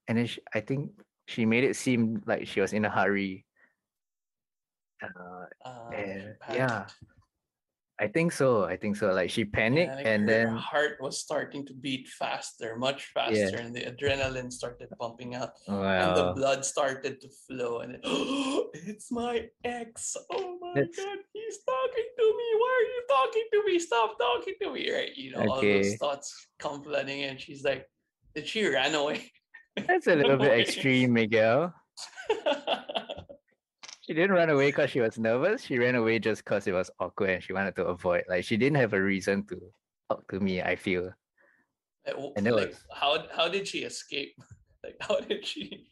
[0.08, 0.90] and then she, I think
[1.26, 3.46] she made it seem like she was in a hurry.
[5.02, 6.86] Uh, Uh, she yeah.
[7.94, 8.64] I think so.
[8.66, 9.14] I think so.
[9.14, 13.06] Like she panicked Yeah, like and her then heart was starting to beat faster, much
[13.14, 15.54] faster, and the adrenaline started pumping out.
[16.02, 18.02] and the blood started to flow and then
[18.90, 22.13] it's my ex oh my That's- god he's talking to me why
[23.24, 27.20] talking to me stop talking to me right you know all those thoughts come flooding
[27.20, 27.86] in she's like
[28.34, 29.30] did she ran away
[29.88, 30.60] that's a little bit away.
[30.62, 31.74] extreme, Miguel.
[34.02, 35.62] She didn't run away because she was nervous.
[35.62, 38.24] She ran away just because it was awkward and she wanted to avoid.
[38.28, 39.56] Like she didn't have a reason to
[40.10, 40.60] talk to me.
[40.62, 41.10] I feel.
[42.06, 44.36] And like, was- how how did she escape
[44.84, 45.88] like how did she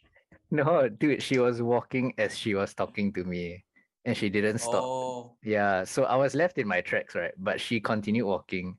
[0.51, 3.65] No, dude, she was walking as she was talking to me,
[4.05, 4.83] and she didn't stop.
[4.85, 7.33] oh Yeah, so I was left in my tracks, right?
[7.39, 8.77] But she continued walking.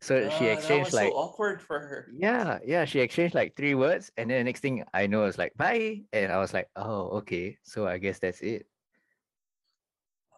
[0.00, 3.74] So she ah, exchanged like so awkward for her Yeah, yeah, she exchanged like three
[3.74, 6.68] words, and then the next thing I know is like bye, and I was like,
[6.76, 8.66] oh, okay, so I guess that's it.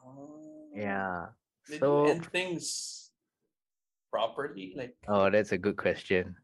[0.04, 0.70] oh.
[0.74, 1.26] Yeah.
[1.66, 3.10] did you So end things
[4.12, 4.74] properly?
[4.76, 6.36] Like, Oh, that's a good question.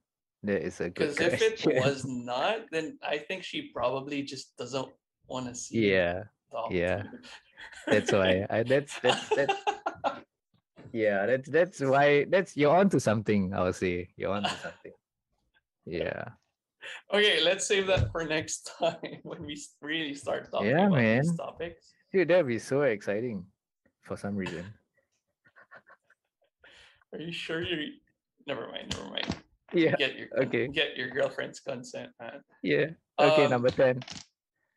[0.43, 1.31] That is a good question.
[1.31, 4.89] because if it was not, then I think she probably just doesn't
[5.29, 5.91] want to see.
[5.91, 6.25] yeah,
[6.70, 7.05] yeah.
[7.87, 8.47] That's why.
[8.51, 9.55] I that's that's that's
[10.93, 14.09] yeah, that's that's why that's you're onto something, i'll say.
[14.17, 14.93] You're onto something.
[15.87, 16.25] Yeah.
[17.12, 21.29] okay, let's save that for next time when we really start talking Yeah, about these
[21.29, 21.37] man.
[21.37, 21.93] topics.
[22.12, 23.45] Dude, that'd be so exciting
[24.03, 24.65] for some reason.
[27.12, 27.93] Are you sure you?
[28.47, 28.95] Never mind.
[28.97, 29.37] Never mind.
[29.73, 29.95] Yeah.
[29.97, 30.69] Get your okay.
[30.69, 32.43] Get your girlfriend's consent, man.
[32.62, 32.87] Yeah.
[33.19, 34.03] Okay, Um, number 10.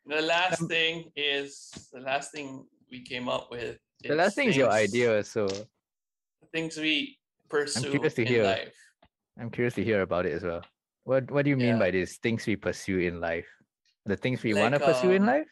[0.06, 3.78] The last thing is the last thing we came up with.
[4.02, 5.48] The last thing is your idea, so
[6.52, 7.18] Things we
[7.48, 8.44] pursue curious to in hear.
[8.44, 8.74] life.
[9.38, 10.64] I'm curious to hear about it as well.
[11.04, 11.78] What what do you mean Yeah.
[11.78, 13.46] by this things we pursue in life?
[14.06, 15.50] The things we Like, want to pursue in um, life?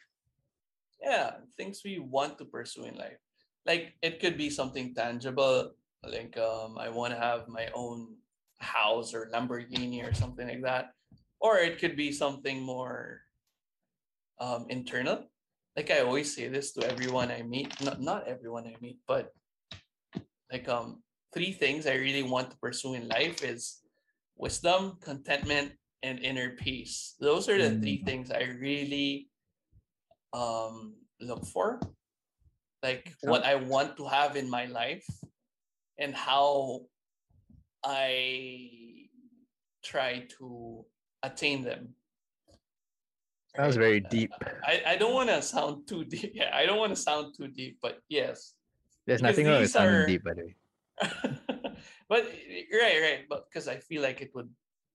[1.01, 3.21] Yeah, things we want to pursue in life.
[3.65, 8.17] Like it could be something tangible, like um, I want to have my own
[8.59, 10.95] house or Lamborghini or something like that,
[11.41, 13.23] or it could be something more
[14.41, 15.29] um, internal.
[15.77, 19.33] Like I always say this to everyone I meet, not not everyone I meet, but
[20.51, 21.03] like um
[21.35, 23.85] three things I really want to pursue in life is
[24.37, 25.73] wisdom, contentment,
[26.03, 27.15] and inner peace.
[27.21, 28.07] Those are the three Mm.
[28.07, 29.29] things I really
[30.33, 31.81] um look for.
[32.83, 35.07] Like what I want to have in my life
[35.99, 36.87] and how
[37.85, 39.09] I
[39.83, 40.85] try to
[41.23, 41.95] attain them.
[43.57, 44.33] Sounds was very deep.
[44.65, 46.33] I, I don't want to sound too deep.
[46.35, 48.55] Yeah, I don't want to sound too deep, but yes.
[49.07, 50.57] There's nothing wrong with sounding are- deep, by the way.
[52.09, 52.25] but
[52.73, 53.21] right, right.
[53.29, 54.49] But because I feel like it would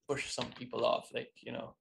[0.08, 1.76] push some people off, like you know.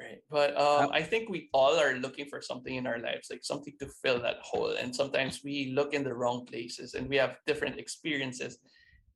[0.00, 0.22] Right.
[0.30, 3.74] But um, I think we all are looking for something in our lives, like something
[3.78, 4.74] to fill that hole.
[4.74, 8.58] And sometimes we look in the wrong places and we have different experiences,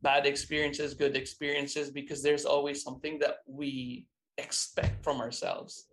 [0.02, 4.06] bad experiences, good experiences, because there's always something that we
[4.38, 5.86] expect from ourselves.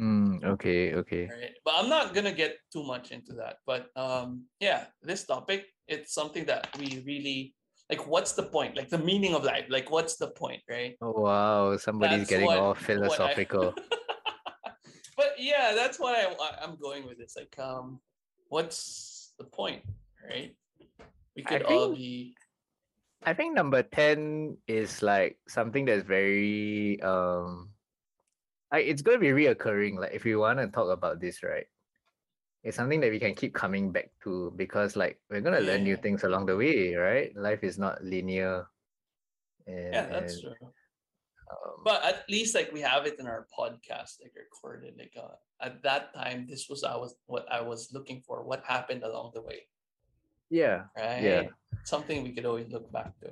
[0.00, 1.28] Mm, okay, okay.
[1.30, 1.54] Right.
[1.64, 3.58] But I'm not gonna get too much into that.
[3.66, 7.54] But um, yeah, this topic, it's something that we really
[7.88, 8.76] like what's the point?
[8.76, 9.66] Like the meaning of life.
[9.68, 10.96] Like what's the point, right?
[11.00, 13.74] Oh wow, somebody's That's getting what- all I- philosophical.
[15.16, 17.36] but yeah, that's what I I'm going with this.
[17.36, 18.00] Like, um,
[18.48, 19.82] what's the point,
[20.28, 20.56] right?
[21.36, 22.34] We could all be
[23.24, 27.70] I think number 10 is like something that's very um
[28.74, 30.02] like it's gonna be reoccurring.
[30.02, 31.66] Like if we wanna talk about this, right?
[32.66, 35.94] It's something that we can keep coming back to because like we're gonna learn new
[35.96, 37.30] things along the way, right?
[37.38, 38.66] Life is not linear.
[39.70, 40.74] And, yeah, that's and, true.
[41.54, 44.98] um, But at least like we have it in our podcast, like recorded.
[44.98, 48.42] Like uh, at that time, this was I was what I was looking for.
[48.42, 49.70] What happened along the way,
[50.50, 51.22] yeah, right?
[51.22, 51.42] yeah
[51.84, 53.30] Something we could always look back to.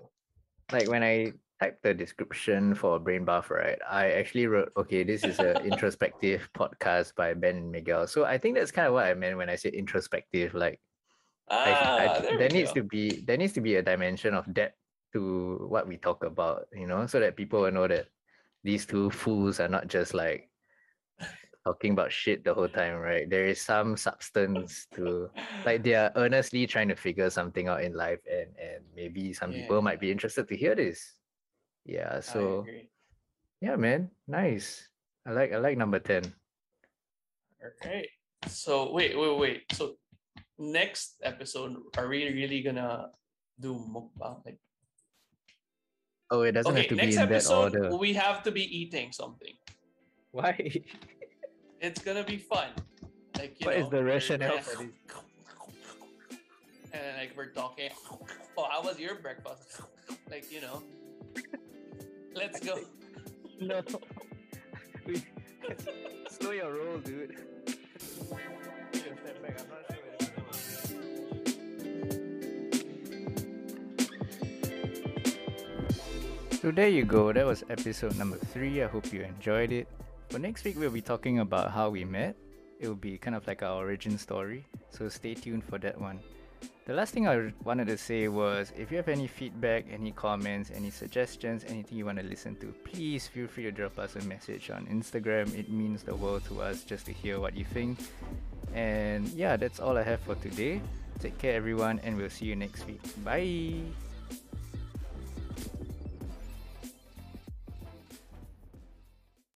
[0.70, 1.32] like when I
[1.62, 3.78] typed the description for Brain Buff, right?
[3.88, 8.06] I actually wrote, okay, this is an introspective podcast by Ben and Miguel.
[8.08, 10.54] So I think that's kind of what I meant when I said introspective.
[10.54, 10.80] Like
[11.50, 12.80] Ah, I, there, there needs go.
[12.80, 14.74] to be there needs to be a dimension of depth
[15.12, 18.06] to what we talk about, you know, so that people will know that
[18.64, 20.48] these two fools are not just like
[21.66, 23.28] talking about shit the whole time, right?
[23.30, 25.30] There is some substance to
[25.66, 29.52] like they are earnestly trying to figure something out in life and and maybe some
[29.52, 31.21] people might be interested to hear this.
[31.84, 32.64] Yeah, so
[33.60, 34.86] yeah, man, nice.
[35.26, 36.22] I like I like number 10.
[37.62, 38.08] Okay.
[38.46, 39.60] So wait, wait, wait.
[39.72, 39.98] So
[40.58, 43.10] next episode, are we really gonna
[43.58, 44.44] do mukbang?
[44.46, 44.58] Like,
[46.32, 47.94] Oh, it doesn't okay, have to be next in that order.
[47.96, 49.52] we have to be eating something.
[50.32, 50.56] Why?
[51.82, 52.70] It's gonna be fun.
[53.36, 54.92] Like you What is know, the rationale for this?
[56.94, 57.90] And like we're talking.
[58.56, 59.80] Oh, how was your breakfast?
[60.30, 60.82] Like you know.
[62.34, 62.78] Let's go.
[63.60, 63.80] No.
[66.30, 67.36] Slow your roll, dude.
[76.60, 77.32] So there you go.
[77.32, 78.82] That was episode number three.
[78.82, 79.86] I hope you enjoyed it.
[80.30, 82.36] For next week, we'll be talking about how we met.
[82.80, 84.66] It will be kind of like our origin story.
[84.90, 86.18] So stay tuned for that one.
[86.84, 90.72] The last thing I wanted to say was if you have any feedback, any comments,
[90.74, 94.22] any suggestions, anything you want to listen to, please feel free to drop us a
[94.22, 95.56] message on Instagram.
[95.56, 98.00] It means the world to us just to hear what you think.
[98.74, 100.80] And yeah, that's all I have for today.
[101.20, 103.00] Take care, everyone, and we'll see you next week.
[103.24, 103.78] Bye.